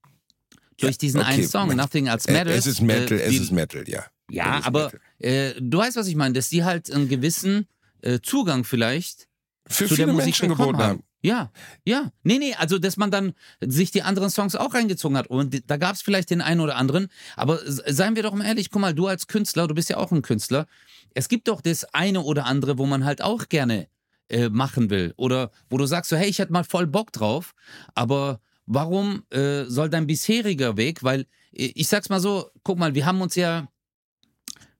[0.80, 1.76] durch diesen okay, einen Song.
[1.76, 4.04] Nothing Else Äh, Matters, Es ist Metal, äh, es die- ist Metal, ja.
[4.30, 7.68] ja, Es aber äh, du weißt, was ich meine, dass die halt einen gewissen
[8.02, 9.28] äh, Zugang vielleicht
[9.68, 10.90] Für zu der viele Musik Menschen bekommen geboten haben.
[11.00, 11.04] haben.
[11.24, 11.52] Ja,
[11.86, 12.12] ja.
[12.24, 15.28] Nee, nee, also dass man dann sich die anderen Songs auch reingezogen hat.
[15.28, 17.10] Und da gab es vielleicht den einen oder anderen.
[17.36, 20.12] Aber seien wir doch mal ehrlich, guck mal, du als Künstler, du bist ja auch
[20.12, 20.66] ein Künstler.
[21.14, 23.88] Es gibt doch das eine oder andere, wo man halt auch gerne
[24.30, 25.14] äh, machen will.
[25.16, 27.54] Oder wo du sagst so, hey, ich hätte mal voll Bock drauf,
[27.94, 28.40] aber
[28.74, 33.06] warum äh, soll dein bisheriger Weg, weil äh, ich sag's mal so, guck mal, wir
[33.06, 33.68] haben uns ja,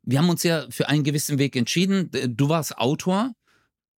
[0.04, 2.10] wir haben uns ja für einen gewissen Weg entschieden.
[2.36, 3.34] Du warst Autor,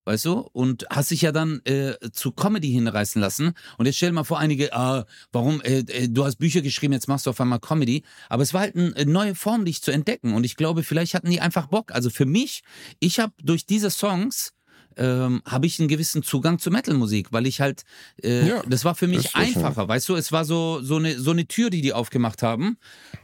[0.06, 3.54] weißt du, und hast dich ja dann äh, zu Comedy hinreißen lassen.
[3.78, 6.94] Und jetzt stell dir mal vor, einige, ah, warum, äh, äh, du hast Bücher geschrieben,
[6.94, 8.04] jetzt machst du auf einmal Comedy.
[8.30, 10.34] Aber es war halt eine neue Form, dich zu entdecken.
[10.34, 11.92] Und ich glaube, vielleicht hatten die einfach Bock.
[11.92, 12.64] Also für mich,
[13.00, 14.54] ich habe durch diese Songs
[14.98, 17.84] ähm, habe ich einen gewissen Zugang zur Metalmusik, weil ich halt,
[18.22, 21.32] äh, Ja, das war für mich einfacher, weißt du, es war so, so, eine, so
[21.32, 22.78] eine Tür, die die aufgemacht haben.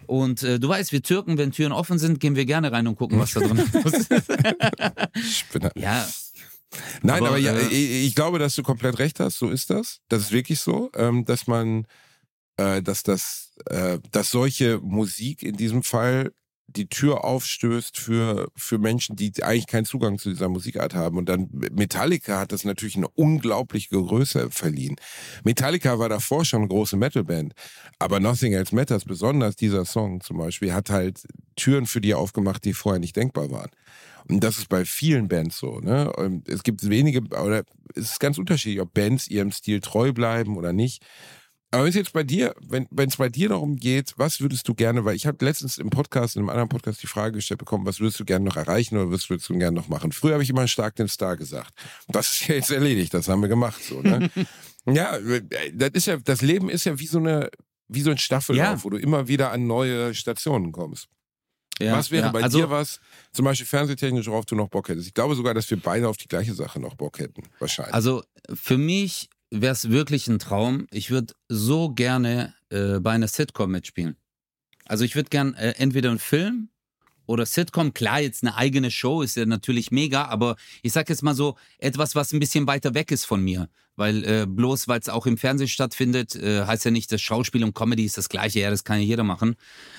[0.07, 2.95] Und äh, du weißt, wir Türken, wenn Türen offen sind, gehen wir gerne rein und
[2.95, 4.09] gucken, was da drin ist.
[5.39, 5.71] Spinner.
[5.75, 6.07] ja,
[7.01, 9.39] Nein, aber, Aber, ja, äh, ich, ich glaube, dass du komplett recht hast.
[9.39, 9.99] So ist das.
[10.07, 11.85] Das ist wirklich so, ähm, dass man,
[12.57, 16.31] äh, dass das, äh, dass solche Musik in diesem Fall
[16.75, 21.17] die Tür aufstößt für, für Menschen, die eigentlich keinen Zugang zu dieser Musikart haben.
[21.17, 24.95] Und dann Metallica hat das natürlich eine unglaubliche Größe verliehen.
[25.43, 27.53] Metallica war davor schon eine große Metalband,
[27.97, 32.63] aber Nothing Else Matters, besonders dieser Song zum Beispiel, hat halt Türen für die aufgemacht,
[32.65, 33.69] die vorher nicht denkbar waren.
[34.29, 35.79] Und das ist bei vielen Bands so.
[35.79, 36.41] Ne?
[36.45, 37.63] Es gibt wenige, oder
[37.95, 41.03] es ist ganz unterschiedlich, ob Bands ihrem Stil treu bleiben oder nicht.
[41.71, 44.73] Aber wenn es jetzt bei dir, wenn es bei dir darum geht, was würdest du
[44.73, 47.85] gerne, weil ich habe letztens im Podcast, in einem anderen Podcast die Frage gestellt bekommen,
[47.85, 50.11] was würdest du gerne noch erreichen oder was würdest du gerne noch machen?
[50.11, 51.73] Früher habe ich immer stark den Star gesagt.
[52.07, 53.83] Das ist ja jetzt erledigt, das haben wir gemacht.
[53.83, 54.31] So, ne?
[54.87, 55.41] ja, äh,
[55.73, 57.51] das ist ja, das Leben ist ja wie so eine,
[57.87, 58.83] wie so ein Staffellauf, Ja.
[58.83, 61.07] wo du immer wieder an neue Stationen kommst.
[61.79, 62.31] ja was wäre ja.
[62.31, 62.99] bei also, dir was,
[63.31, 65.05] zum Beispiel fernsehtechnisch, worauf du noch Bock hättest?
[65.07, 67.43] Ich glaube sogar, dass wir beide auf die gleiche Sache noch Bock hätten.
[67.59, 67.93] Wahrscheinlich.
[67.93, 68.23] Also
[68.55, 70.87] für mich wäre es wirklich ein Traum.
[70.91, 74.15] Ich würde so gerne äh, bei einer Sitcom mitspielen.
[74.85, 76.69] Also ich würde gern äh, entweder einen Film
[77.25, 77.93] oder Sitcom.
[77.93, 81.57] Klar, jetzt eine eigene Show ist ja natürlich mega, aber ich sag jetzt mal so
[81.77, 83.69] etwas, was ein bisschen weiter weg ist von mir.
[83.95, 87.63] Weil äh, bloß, weil es auch im Fernsehen stattfindet, äh, heißt ja nicht, das Schauspiel
[87.63, 88.61] und Comedy ist das gleiche.
[88.61, 89.55] Ja, das kann ja jeder machen.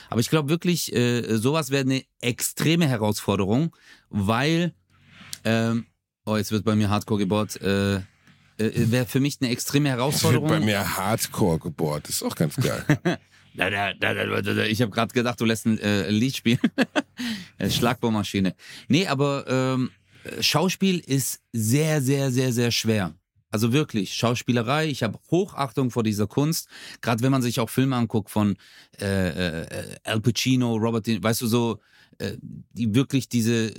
[0.09, 3.76] Aber ich glaube wirklich, äh, sowas wäre eine extreme Herausforderung,
[4.09, 4.74] weil,
[5.44, 5.86] ähm,
[6.24, 8.01] oh, jetzt wird bei mir Hardcore gebohrt, äh,
[8.61, 10.48] äh, wäre für mich eine extreme Herausforderung.
[10.48, 12.04] bei mir Hardcore gebohrt.
[12.04, 12.84] Das ist auch ganz geil.
[13.52, 16.61] Ich habe gerade gedacht, du lässt ein äh, Lied spielen.
[17.58, 18.54] Äh, Schlagbohrmaschine.
[18.88, 19.90] Nee, aber ähm,
[20.24, 23.12] äh, Schauspiel ist sehr, sehr, sehr, sehr schwer.
[23.50, 26.68] Also wirklich, Schauspielerei, ich habe Hochachtung vor dieser Kunst.
[27.02, 28.56] Gerade wenn man sich auch Filme anguckt von
[28.98, 31.80] äh, äh, Al Pacino, Robert, weißt du, so,
[32.18, 33.74] äh, die wirklich diese,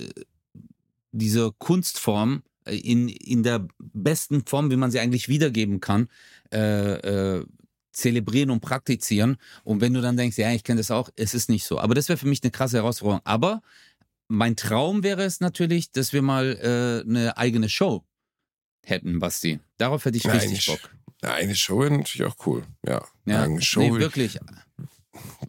[1.10, 6.08] diese Kunstform in, in der besten Form, wie man sie eigentlich wiedergeben kann,
[6.52, 7.44] äh, äh,
[7.92, 9.36] zelebrieren und praktizieren.
[9.64, 11.78] Und wenn du dann denkst, ja, ich kenne das auch, es ist nicht so.
[11.78, 13.20] Aber das wäre für mich eine krasse Herausforderung.
[13.24, 13.62] Aber
[14.28, 16.56] mein Traum wäre es natürlich, dass wir mal
[17.04, 18.02] äh, eine eigene Show
[18.84, 19.60] hätten, Basti.
[19.76, 20.90] Darauf hätte ich Nein, richtig ich- Bock.
[21.20, 22.64] Eine Show wäre natürlich auch cool.
[22.84, 23.04] Ja.
[23.26, 23.80] Ja, Eine Show.
[23.80, 24.38] nee, wirklich.
[24.40, 24.88] du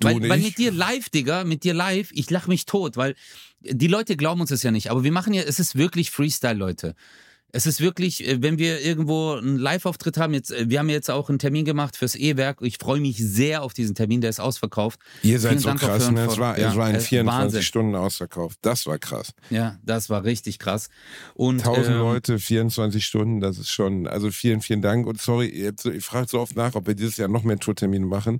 [0.01, 0.29] Weil, nicht.
[0.29, 3.15] weil mit dir live, Digga, mit dir live, ich lach mich tot, weil
[3.63, 6.55] die Leute glauben uns das ja nicht, aber wir machen ja, es ist wirklich Freestyle,
[6.55, 6.95] Leute.
[7.55, 11.11] Es ist wirklich, äh, wenn wir irgendwo einen Live-Auftritt haben, jetzt, äh, wir haben jetzt
[11.11, 12.57] auch einen Termin gemacht fürs E-Werk.
[12.61, 14.99] Ich freue mich sehr auf diesen Termin, der ist ausverkauft.
[15.21, 16.25] Ihr seid Vielen so Dank krass, ne?
[16.25, 17.61] Es war, ja, es war in äh, 24 Wahnsinn.
[17.61, 18.57] Stunden ausverkauft.
[18.63, 19.33] Das war krass.
[19.51, 20.89] Ja, das war richtig krass.
[21.35, 25.05] Und 1000 ähm, Leute, 24 Stunden, das ist schon, also vielen, vielen Dank.
[25.05, 28.39] Und sorry, ihr fragt so oft nach, ob wir dieses Jahr noch mehr Tourtermine machen.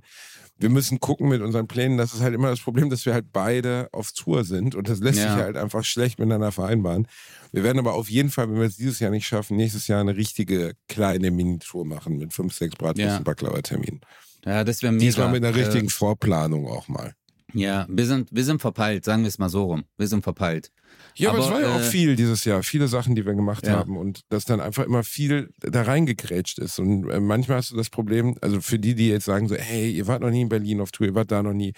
[0.56, 1.98] Wir müssen gucken mit unseren Plänen.
[1.98, 5.00] Das ist halt immer das Problem, dass wir halt beide auf Tour sind und das
[5.00, 5.34] lässt Ja.
[5.34, 7.08] sich halt einfach schlecht miteinander vereinbaren.
[7.52, 10.00] Wir werden aber auf jeden Fall, wenn wir es dieses Jahr nicht schaffen, nächstes Jahr
[10.00, 13.16] eine richtige kleine Minitour machen mit fünf, sechs Bratwurst Ja.
[13.16, 14.00] und Baklava-Terminen.
[14.44, 15.04] Ja, das wäre mega.
[15.04, 17.14] Diesmal mit einer Äh, richtigen Vorplanung auch mal.
[17.52, 19.84] Ja, wir sind, wir sind verpeilt, sagen wir es mal so rum.
[19.96, 20.70] Wir sind verpeilt.
[21.16, 23.34] Ja, aber, Aber, es war ja auch äh, viel dieses Jahr, viele Sachen, die wir
[23.34, 23.74] gemacht Ja.
[23.74, 26.78] haben und dass dann einfach immer viel da reingegrätscht ist.
[26.80, 29.90] Und äh, manchmal hast du das Problem, also für die, die jetzt sagen so, hey,
[29.92, 31.72] ihr wart noch nie in Berlin auf Tour, ihr wart da noch nie.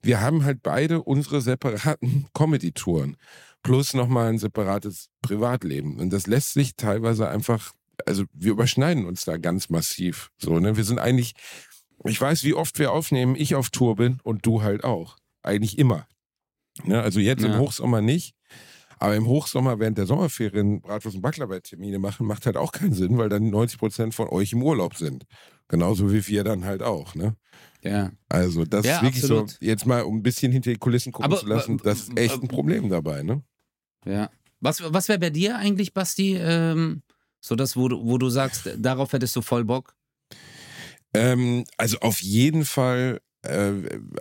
[0.00, 3.16] Wir haben halt beide unsere separaten Comedy-Touren
[3.62, 5.98] plus nochmal ein separates Privatleben.
[5.98, 7.72] Und das lässt sich teilweise einfach,
[8.06, 10.30] also wir überschneiden uns da ganz massiv.
[10.38, 10.76] So, ne?
[10.76, 11.32] Wir sind eigentlich,
[12.04, 15.16] ich weiß, wie oft wir aufnehmen, ich auf Tour bin und du halt auch.
[15.42, 16.06] Eigentlich immer.
[16.84, 17.02] Ne?
[17.02, 17.58] Also jetzt im Ja.
[17.58, 18.34] Hochsommer nicht.
[18.98, 23.18] Aber im Hochsommer während der Sommerferien Bratwurst- und Baklava-Termine machen, macht halt auch keinen Sinn,
[23.18, 25.24] weil dann 90 Prozent von euch im Urlaub sind.
[25.68, 27.14] Genauso wie wir dann halt auch.
[27.14, 27.36] Ne?
[27.82, 28.10] Ja.
[28.28, 29.50] Also das Ja, ist wirklich absolut.
[29.50, 32.18] so, jetzt mal um ein bisschen hinter die Kulissen gucken Aber, zu lassen, das ist
[32.18, 33.22] echt ein Problem dabei.
[33.22, 33.42] Ne?
[34.04, 34.30] Ja.
[34.60, 37.02] Was, was wäre bei dir eigentlich, Basti, ähm,
[37.40, 39.94] so das, wo du, wo du sagst, darauf hättest du voll Bock?
[41.14, 43.72] Ähm, also auf jeden Fall, äh,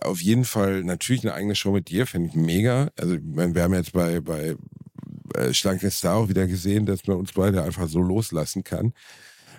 [0.02, 2.92] auf jeden Fall natürlich eine eigene Show mit dir, finde ich mega.
[2.98, 4.56] Also wir haben jetzt bei, bei
[5.36, 8.94] äh, Schlank der Star auch wieder gesehen, dass man uns beide einfach so loslassen kann.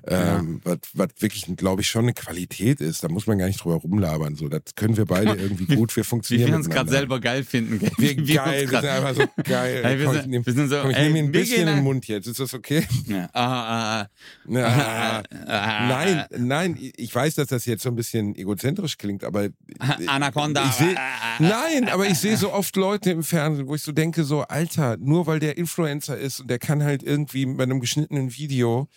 [0.07, 3.03] Ähm, was, was wirklich, glaube ich, schon eine Qualität ist.
[3.05, 4.37] Da muss man gar nicht drüber rumlabern.
[4.37, 5.95] So, das können wir beide irgendwie gut.
[5.97, 7.79] Wir Wie funktionieren wir uns gerade selber geil finden.
[7.79, 7.91] gell?
[7.99, 9.81] Wir, Wie geil, wir sind einfach so geil.
[9.85, 11.33] Hey, wir komm, sind- ich nehm, wir sind so, komm, ich ey, nehme mir ein
[11.33, 12.27] wir bisschen in den Mund jetzt.
[12.27, 12.87] Ist das okay?
[13.07, 13.29] Ja.
[13.33, 14.09] Ah, ah,
[14.47, 19.25] Na, ah, ah, Nein, nein, ich weiß, dass das jetzt so ein bisschen egozentrisch klingt,
[19.25, 20.71] aber ah, Anaconda.
[20.73, 21.43] Seh, Ah, ah, ah.
[21.43, 24.97] nein, aber ich sehe so oft Leute im Fernsehen, wo ich so denke, so, Alter,
[24.99, 28.89] nur weil der Influencer ist und der kann halt irgendwie bei einem geschnittenen Video,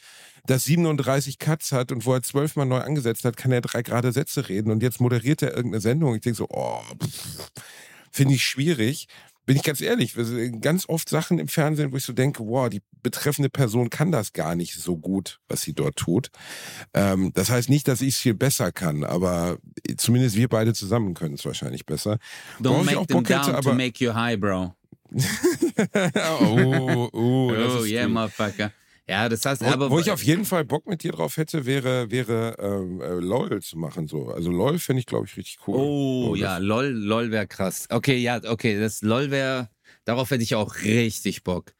[0.45, 4.11] das 37 Cuts hat und wo er zwölfmal neu angesetzt hat, kann er drei gerade
[4.11, 6.15] Sätze reden und jetzt moderiert er irgendeine Sendung.
[6.15, 6.81] Ich denke so, oh,
[8.11, 9.07] finde ich schwierig.
[9.47, 12.45] Bin ich ganz ehrlich, wir sehen ganz oft Sachen im Fernsehen, wo ich so denke,
[12.45, 16.29] wow, die betreffende Person kann das gar nicht so gut, was sie dort tut.
[16.93, 19.57] Ähm, das heißt nicht, dass ich es viel besser kann, aber
[19.97, 22.19] zumindest wir beide zusammen können es wahrscheinlich besser.
[22.59, 24.75] Don't Worauf make them Bock hätte, down to make you high, bro.
[26.39, 28.71] oh, oh, Oh, yeah, motherfucker.
[29.12, 29.91] Ja, das heißt, Wo, aber.
[29.91, 33.62] wo ich auf jeden Fall Bock mit dir drauf hätte, wäre, wäre ähm, äh, LOL
[33.62, 34.07] zu machen.
[34.07, 34.30] So.
[34.30, 35.76] Also LOL finde ich, glaube ich, richtig cool.
[35.76, 37.88] Oh, So, ja, LOL, LOL wäre krass.
[37.89, 39.70] Okay, ja, okay, das LOL wäre,
[40.05, 41.74] darauf hätte ich auch richtig Bock.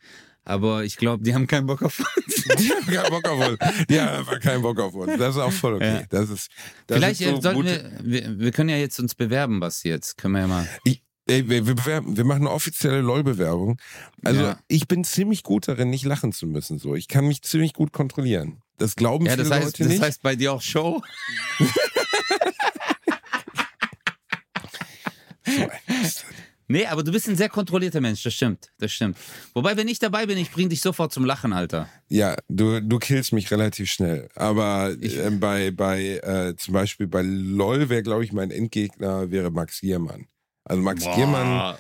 [0.44, 2.36] Aber ich glaube, die haben keinen Bock auf uns.
[2.60, 3.60] Die haben keinen Bock auf uns.
[3.88, 5.18] Die haben einfach keinen Bock auf uns.
[5.18, 6.00] Das ist auch voll okay.
[6.02, 6.04] Ja.
[6.10, 6.50] Das ist,
[6.88, 10.18] das Vielleicht so äh, sollten wir, wir, wir können ja jetzt uns bewerben, Basti, jetzt.
[10.18, 10.68] Können wir ja mal.
[10.84, 11.02] Ich,
[11.32, 13.78] ey, wir, wir, bewerben, wir machen eine offizielle LOL-Bewerbung.
[14.24, 14.60] Also Ja.
[14.68, 16.80] ich bin ziemlich gut darin, nicht lachen zu müssen.
[16.80, 18.62] So, Ich kann mich ziemlich gut kontrollieren.
[18.78, 20.02] Das glauben Ja, viele das heißt, Leute das nicht.
[20.02, 21.02] heißt bei dir auch Show?
[26.68, 29.18] Nee, aber du bist ein sehr kontrollierter Mensch, das stimmt, das stimmt.
[29.54, 31.90] Wobei, wenn ich dabei bin, ich bring dich sofort zum Lachen, Alter.
[32.08, 34.30] Ja, du, du killst mich relativ schnell.
[34.36, 39.32] Aber Ich- ähm, bei, bei äh, zum Beispiel bei LOL wäre, glaube ich, mein Endgegner
[39.32, 40.28] wäre Max Giermann.
[40.64, 41.76] Also Max Giermann,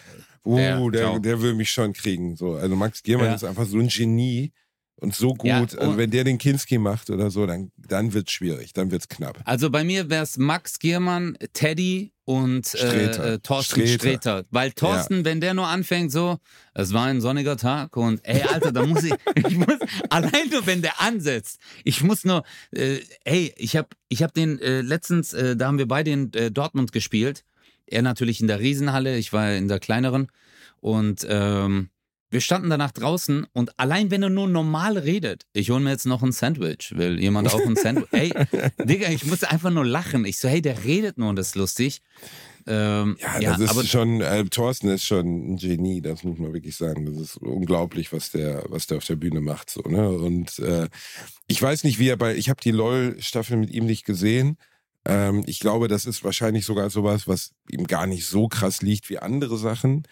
[0.45, 2.35] uh, Der, der, der, will mich schon kriegen.
[2.35, 2.55] So.
[2.55, 3.35] Also Max Giermann Ja.
[3.35, 4.51] ist einfach so ein Genie
[4.95, 5.47] und so gut.
[5.47, 8.91] Ja, also und- wenn der den Kinski macht oder so, dann, dann wird's schwierig, dann
[8.91, 9.39] wird's knapp.
[9.45, 12.73] Also bei mir wäre es Max Giermann, Teddy und.
[12.75, 13.93] Äh, äh, Thorsten Sträter.
[13.99, 14.45] Sträter.
[14.51, 16.37] Weil Thorsten, wenn der nur anfängt so,
[16.73, 19.77] es war ein sonniger Tag und ey Alter, da muss ich, ich muss,
[20.09, 24.59] allein nur wenn der ansetzt, ich muss nur, äh, ey, ich habe ich hab den
[24.59, 27.43] äh, letztens, äh, da haben wir beide in äh, Dortmund gespielt.
[27.91, 30.27] Er natürlich in der Riesenhalle, ich war in der kleineren
[30.79, 31.89] und ähm,
[32.31, 36.05] wir standen danach draußen und allein wenn er nur normal redet, ich hole mir jetzt
[36.05, 38.07] noch ein Sandwich, will jemand auch ein Sandwich?
[38.11, 38.33] Ey,
[38.85, 40.23] Digga, ich muss einfach nur lachen.
[40.23, 42.01] Ich so, hey, der redet nur und das ist lustig.
[42.67, 46.37] Ähm, Ja, ja, das ist aber schon, äh, Thorsten ist schon ein Genie, das muss
[46.37, 47.05] man wirklich sagen.
[47.05, 49.69] Das ist unglaublich, was der, was der auf der Bühne macht.
[49.69, 50.09] So, ne?
[50.09, 50.87] Und äh,
[51.47, 54.57] ich weiß nicht, wie er bei, ich habe die LOL-Staffel mit ihm nicht gesehen.
[55.03, 59.09] Ähm, ich glaube, das ist wahrscheinlich sogar sowas, was ihm gar nicht so krass liegt
[59.09, 60.03] wie andere Sachen.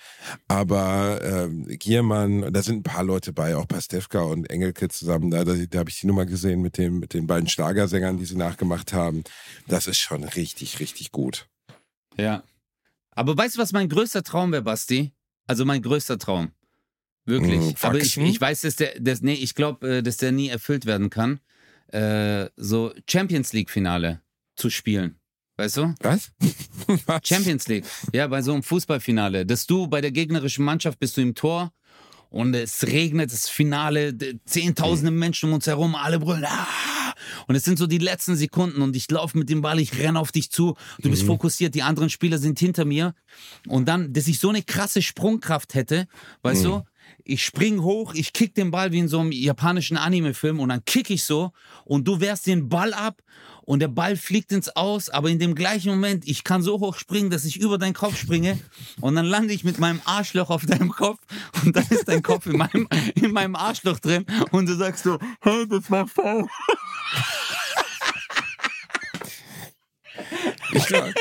[0.48, 5.30] Aber ähm, Giermann, da sind ein paar Leute bei, auch Pastewka und Engelke zusammen.
[5.30, 8.26] Da, da, da habe ich die Nummer gesehen mit, dem, mit den beiden Schlagersängern, die
[8.26, 9.24] sie nachgemacht haben.
[9.68, 11.48] Das ist schon richtig, richtig gut.
[12.18, 12.44] ja.
[13.12, 15.12] Aber weißt du, was mein größter Traum wäre, Basti?
[15.46, 16.52] Also mein größter Traum.
[17.26, 17.60] Wirklich.
[17.60, 20.86] Mm, aber ich, ich weiß, dass der, dass, nee, ich glaube, dass der nie erfüllt
[20.86, 21.42] werden kann.
[21.88, 24.22] Äh, so Champions League-Finale
[24.60, 25.20] zu spielen.
[25.58, 25.94] Weißt du?
[26.02, 26.32] Was?
[27.06, 27.22] Was?
[27.24, 27.86] Champions League.
[28.14, 29.46] Ja, bei so einem Fußballfinale.
[29.46, 31.74] Dass du bei der gegnerischen Mannschaft bist du im Tor
[32.30, 36.46] und es regnet, das Finale, zehntausende Menschen um uns herum, alle brüllen.
[36.46, 36.68] Ah!
[37.48, 40.20] Und es sind so die letzten Sekunden und ich laufe mit dem Ball, ich renne
[40.20, 43.14] auf dich zu, du bist fokussiert, die anderen Spieler sind hinter mir.
[43.68, 46.08] Und dann, dass ich so eine krasse Sprungkraft hätte,
[46.44, 46.84] weißt du,
[47.30, 50.84] ich spring hoch, ich kick den Ball wie in so einem japanischen Anime-Film und dann
[50.86, 51.52] kick ich so
[51.86, 53.22] und du wehrst den Ball ab
[53.62, 56.98] und der Ball fliegt ins Aus, aber in dem gleichen Moment, ich kann so hoch
[56.98, 58.60] springen, dass ich über deinen Kopf springe
[59.00, 61.20] und dann lande ich mit meinem Arschloch auf deinem Kopf
[61.64, 65.20] und dann ist dein Kopf in meinem, in meinem Arschloch drin und du sagst so,
[65.42, 66.48] hey, das war faul.
[70.72, 71.06] Ich glaub,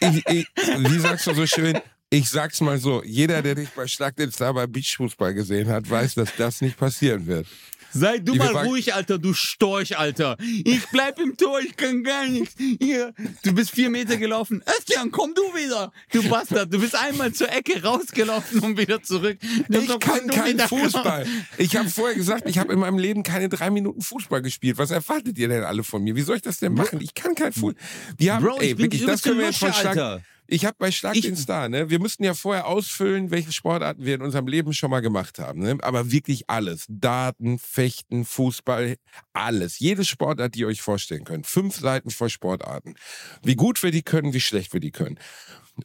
[0.00, 0.46] ich, ich,
[0.78, 1.80] wie sagst du so schön?
[2.10, 5.88] Ich sag's mal so: Jeder, der dich bei Schlag den Star bei Beachfußball gesehen hat,
[5.88, 7.46] weiß, dass das nicht passieren wird.
[7.90, 10.36] Sei du Ich mal ruhig, Alter, du Storch, Alter.
[10.40, 12.54] Ich bleib im Tor, ich kann gar nichts.
[12.58, 14.62] Hier, du bist vier Meter gelaufen.
[14.66, 15.90] Özcan, komm du wieder.
[16.12, 19.38] Du Bastard, du bist einmal zur Ecke rausgelaufen und wieder zurück.
[19.68, 20.58] Du, Ich kann keinen.
[20.60, 21.26] Fußball.
[21.56, 24.76] Ich habe vorher gesagt, ich habe in meinem Leben keine drei Minuten Fußball gespielt.
[24.76, 26.14] Was erwartet ihr denn alle von mir?
[26.14, 27.00] Wie soll ich das denn machen?
[27.00, 27.82] Ich kann kein Fußball.
[28.18, 29.72] Wir haben, Bro, ich ey, bin wirklich, das können wir jetzt von.
[29.72, 30.22] Alter.
[30.50, 31.90] Ich habe bei Schlag Ich- den Star, ne?
[31.90, 35.60] Wir mussten ja vorher ausfüllen, welche Sportarten wir in unserem Leben schon mal gemacht haben,
[35.60, 35.76] ne?
[35.82, 36.86] Aber wirklich alles.
[36.88, 38.96] Daten, Fechten, Fußball,
[39.34, 39.78] alles.
[39.78, 41.46] Jede Sportart, die ihr euch vorstellen könnt.
[41.46, 42.94] Fünf Seiten voll Sportarten.
[43.42, 45.18] Wie gut wir die können, wie schlecht wir die können.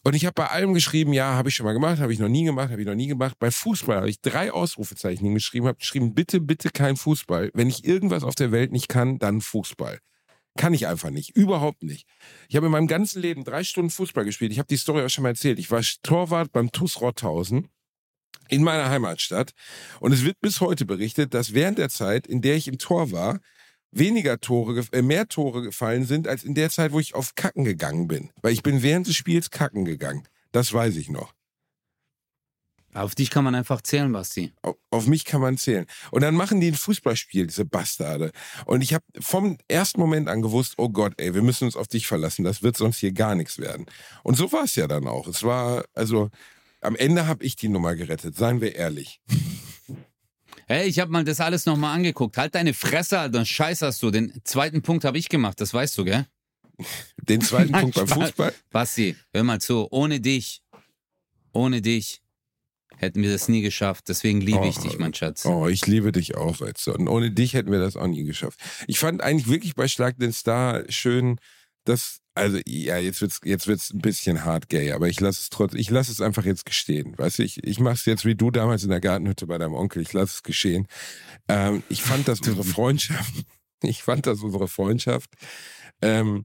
[0.04, 2.30] Und ich habe bei allem geschrieben, ja, habe ich schon mal gemacht, habe ich noch
[2.30, 3.36] nie gemacht, habe ich noch nie gemacht.
[3.40, 7.52] Bei Fußball habe ich drei Ausrufezeichen hingeschrieben, habe geschrieben, bitte, bitte kein Fußball.
[7.54, 10.00] Wenn ich irgendwas auf der Welt nicht kann, dann Fußball.
[10.58, 11.36] Kann ich einfach nicht.
[11.36, 12.08] Überhaupt nicht.
[12.48, 14.52] Ich habe in meinem ganzen Leben drei Stunden Fußball gespielt.
[14.52, 15.58] Ich habe die Story auch schon mal erzählt.
[15.60, 17.70] Ich war Torwart beim TuS Rothausen
[18.50, 19.54] in meiner Heimatstadt.
[20.00, 23.12] Und es wird bis heute berichtet, dass während der Zeit, in der ich im Tor
[23.12, 23.40] war,
[23.92, 27.64] weniger Tore, äh, mehr Tore gefallen sind, als in der Zeit, wo ich auf Kacken
[27.64, 28.32] gegangen bin.
[28.42, 30.28] Weil ich bin während des Spiels Kacken gegangen.
[30.52, 31.34] Das weiß ich noch.
[32.94, 34.54] Auf dich kann man einfach zählen, Basti.
[34.62, 35.86] Auf, auf mich kann man zählen.
[36.12, 38.32] Und dann machen die ein Fußballspiel, diese Bastarde.
[38.66, 41.88] Und ich habe vom ersten Moment an gewusst, oh Gott, ey, wir müssen uns auf
[41.88, 42.44] dich verlassen.
[42.44, 43.88] Das wird sonst hier gar nichts werden.
[44.22, 45.28] Und so war es ja dann auch.
[45.28, 46.30] Es war, also,
[46.82, 49.22] am Ende habe ich die Nummer gerettet, seien wir ehrlich.
[50.68, 52.38] Hey, ich habe mal das alles nochmal angeguckt.
[52.38, 53.46] Halt deine Fresse, Alter.
[53.46, 54.12] Scheiß hast du.
[54.12, 56.26] Den zweiten Punkt habe ich gemacht, das weißt du, gell?
[57.18, 58.08] Den zweiten Punkt beim.
[58.08, 58.54] Fußball.
[58.72, 59.88] Basti, hör mal zu.
[59.92, 60.64] Ohne dich,
[61.52, 62.23] ohne dich
[62.98, 64.06] hätten wir das nie geschafft.
[64.08, 65.46] Deswegen liebe ich Oh, dich, mein Schatz.
[65.46, 66.94] Oh, ich liebe dich auch, weißt du.
[66.94, 68.60] Und ohne dich hätten wir das auch nie geschafft.
[68.88, 71.40] Ich fand eigentlich wirklich bei Schlag den Star schön,
[71.86, 75.50] dass, also ja, jetzt wird's, jetzt wird's ein bisschen hart gay, aber ich lasse es
[75.50, 77.18] trotzdem, ich lasse es einfach jetzt gestehen.
[77.18, 79.74] Weißt du, ich, ich mache es jetzt wie du damals in der Gartenhütte bei deinem
[79.74, 80.02] Onkel.
[80.02, 80.88] Ich lasse es geschehen.
[81.50, 83.34] Ähm, ich fand, dass unsere Freundschaft,
[83.82, 85.30] ich fand, dass unsere Freundschaft
[86.02, 86.44] ähm,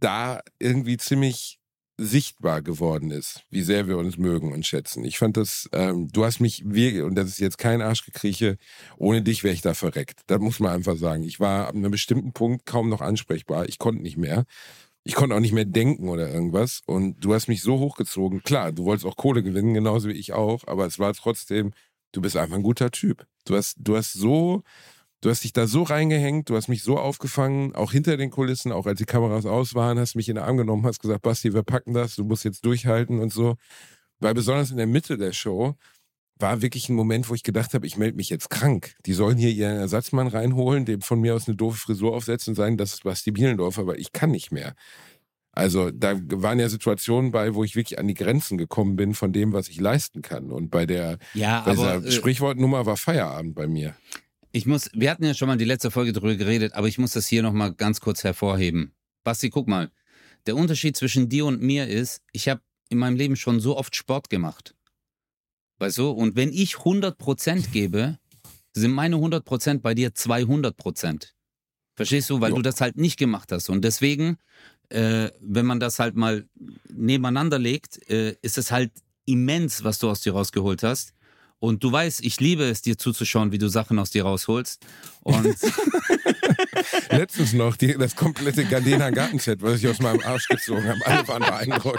[0.00, 1.57] da irgendwie ziemlich
[1.98, 5.04] sichtbar geworden ist, wie sehr wir uns mögen und schätzen.
[5.04, 8.56] Ich fand das, ähm, du hast mich, wirklich- und das ist jetzt kein Arschgekrieche,
[8.96, 10.20] ohne dich wäre ich da verreckt.
[10.28, 11.24] Das muss man einfach sagen.
[11.24, 13.68] Ich war ab einem bestimmten Punkt kaum noch ansprechbar.
[13.68, 14.44] Ich konnte nicht mehr.
[15.04, 16.82] Ich konnte auch nicht mehr denken oder irgendwas.
[16.86, 18.42] Und du hast mich so hochgezogen.
[18.44, 20.66] Klar, du wolltest auch Kohle gewinnen, genauso wie ich auch.
[20.68, 21.72] Aber es war trotzdem,
[22.12, 23.26] du bist einfach ein guter Typ.
[23.44, 24.62] Du hast, du hast so,
[25.20, 28.72] du hast dich da so reingehängt, du hast mich so aufgefangen, auch hinter den Kulissen,
[28.72, 31.54] auch als die Kameras aus waren, hast mich in den Arm genommen, hast gesagt, Basti,
[31.54, 33.56] wir packen das, du musst jetzt durchhalten und so.
[34.20, 35.74] Weil besonders in der Mitte der Show
[36.40, 38.94] war wirklich ein Moment, wo ich gedacht habe, ich melde mich jetzt krank.
[39.06, 42.56] Die sollen hier ihren Ersatzmann reinholen, dem von mir aus eine doofe Frisur aufsetzen und
[42.56, 44.74] sagen, das ist Basti Bielendorf, aber ich kann nicht mehr.
[45.52, 49.32] Also da waren ja Situationen bei, wo ich wirklich an die Grenzen gekommen bin von
[49.32, 50.52] dem, was ich leisten kann.
[50.52, 53.96] Und bei der Ja, bei aber dieser äh, Sprichwortnummer war Feierabend bei mir.
[54.52, 57.12] Ich muss, wir hatten ja schon mal die letzte Folge drüber geredet, aber ich muss
[57.12, 58.92] das hier nochmal ganz kurz hervorheben.
[59.24, 59.90] Basti, guck mal.
[60.46, 63.94] Der Unterschied zwischen dir und mir ist, ich habe in meinem Leben schon so oft
[63.94, 64.74] Sport gemacht.
[65.78, 66.10] Weißt du?
[66.10, 68.18] Und wenn ich 100% gebe,
[68.72, 71.32] sind meine 100% bei dir 200%.
[71.94, 72.40] Verstehst du?
[72.40, 72.56] Weil Jo.
[72.56, 73.68] du das halt nicht gemacht hast.
[73.68, 74.38] Und deswegen,
[74.88, 76.48] äh, wenn man das halt mal
[76.88, 78.92] nebeneinander legt, äh, ist es halt
[79.26, 81.12] immens, was du aus dir rausgeholt hast.
[81.60, 84.80] Und du weißt, ich liebe es, dir zuzuschauen, wie du Sachen aus dir rausholst.
[85.22, 85.56] Und
[87.10, 90.98] Letztens noch die, das komplette Gardena Gartenset, was ich aus meinem Arsch gezogen habe.
[91.04, 91.98] Alle waren beeindruckt.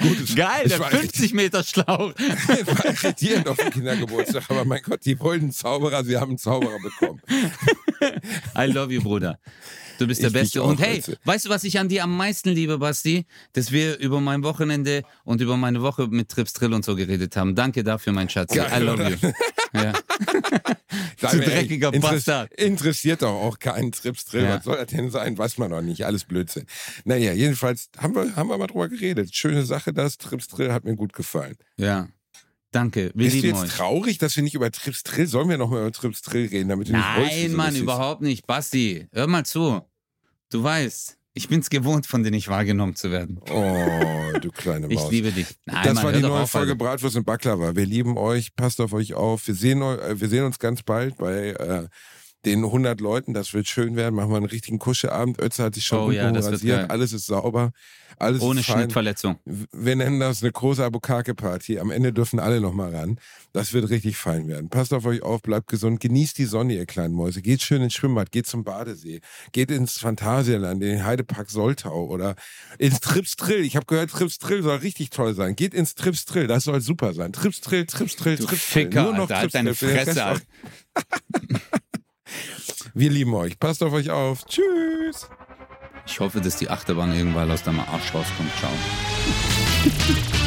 [0.00, 2.12] Gut, geil, der war, 50 Meter Schlauch.
[2.48, 6.30] es war irritierend auf dem Kindergeburtstag, aber mein Gott, die wollten einen Zauberer, sie haben
[6.30, 7.20] einen Zauberer bekommen.
[8.56, 9.38] I love you, Bruder.
[9.98, 10.62] Du bist der Ich Beste.
[10.62, 13.26] Und hey, weißt du, was ich an dir am meisten liebe, Basti?
[13.52, 17.36] Dass wir über mein Wochenende und über meine Woche mit Trips Drill und so geredet
[17.36, 17.54] haben.
[17.54, 18.52] Danke dafür, mein Schatz.
[18.54, 19.10] Geil, I love oder?
[19.10, 19.16] you.
[19.74, 19.92] Ja.
[21.20, 22.52] Du ey, dreckiger interess- Bastard.
[22.54, 24.44] Interessiert doch auch keinen Trips Drill.
[24.44, 24.56] Ja.
[24.58, 25.36] Was soll das denn sein?
[25.36, 26.06] Weiß man noch nicht.
[26.06, 26.66] Alles Blödsinn.
[27.04, 29.34] Naja, jedenfalls haben wir, haben wir mal drüber geredet.
[29.34, 31.56] Schöne Sache, das Trips Drill hat mir gut gefallen.
[31.76, 32.06] ja.
[32.74, 33.12] Danke.
[33.14, 33.70] Wir Bist du jetzt euch.
[33.70, 36.68] traurig, dass wir nicht über Trips Drill, sollen wir noch mal über Trips Drill reden,
[36.68, 38.46] damit du nicht rollst, wie Nein, Mann, überhaupt nicht.
[38.46, 39.80] Basti, hör mal zu.
[40.50, 43.40] Du weißt, Ich bin's gewohnt, von denen nicht wahrgenommen zu werden.
[43.50, 45.10] Oh, du kleine Ich Maus.
[45.10, 45.46] liebe dich.
[45.66, 46.84] Nein, das Mann, war die neue auf, Folge Alter.
[46.84, 47.74] Bratwurst und Baklava.
[47.76, 49.46] Wir lieben euch, passt auf euch auf.
[49.46, 51.88] Wir sehen, äh, wir sehen uns ganz bald bei äh,
[52.46, 53.34] den 100 Leuten.
[53.34, 54.14] Das wird schön werden.
[54.14, 55.40] Machen wir einen richtigen Kuscheabend.
[55.40, 56.90] Ötze hat sich schon Oh ja, rasiert.
[56.90, 57.72] Alles ist sauber.
[58.18, 58.66] Alles Ohne ist.
[58.66, 59.38] Schnittverletzung.
[59.44, 61.80] Wir nennen das eine große Abukake-Party.
[61.80, 63.18] Am Ende dürfen alle nochmal ran.
[63.52, 64.68] Das wird richtig fein werden.
[64.68, 67.42] Passt auf euch auf, bleibt gesund, genießt die Sonne, ihr kleinen Mäuse.
[67.42, 69.20] Geht schön ins Schwimmbad, geht zum Badesee,
[69.52, 72.36] geht ins Phantasialand, in den Heidepark Soltau oder
[72.78, 73.64] ins Trips Trill.
[73.64, 75.56] Ich habe gehört, Trips Trill soll richtig toll sein.
[75.56, 77.32] Geht ins Trips Trill, das soll super sein.
[77.32, 78.84] Trips Trill, Trips Trill, Du Trips Trill.
[78.84, 79.90] Ficker, Alter, halt deine Trill.
[79.98, 80.40] Fresse.
[82.94, 83.58] Wir lieben euch.
[83.58, 84.44] Passt auf euch auf.
[84.46, 85.28] Tschüss.
[86.06, 88.50] Ich hoffe, dass die Achterbahn irgendwann aus deinem Arsch rauskommt.
[88.58, 88.70] Ciao.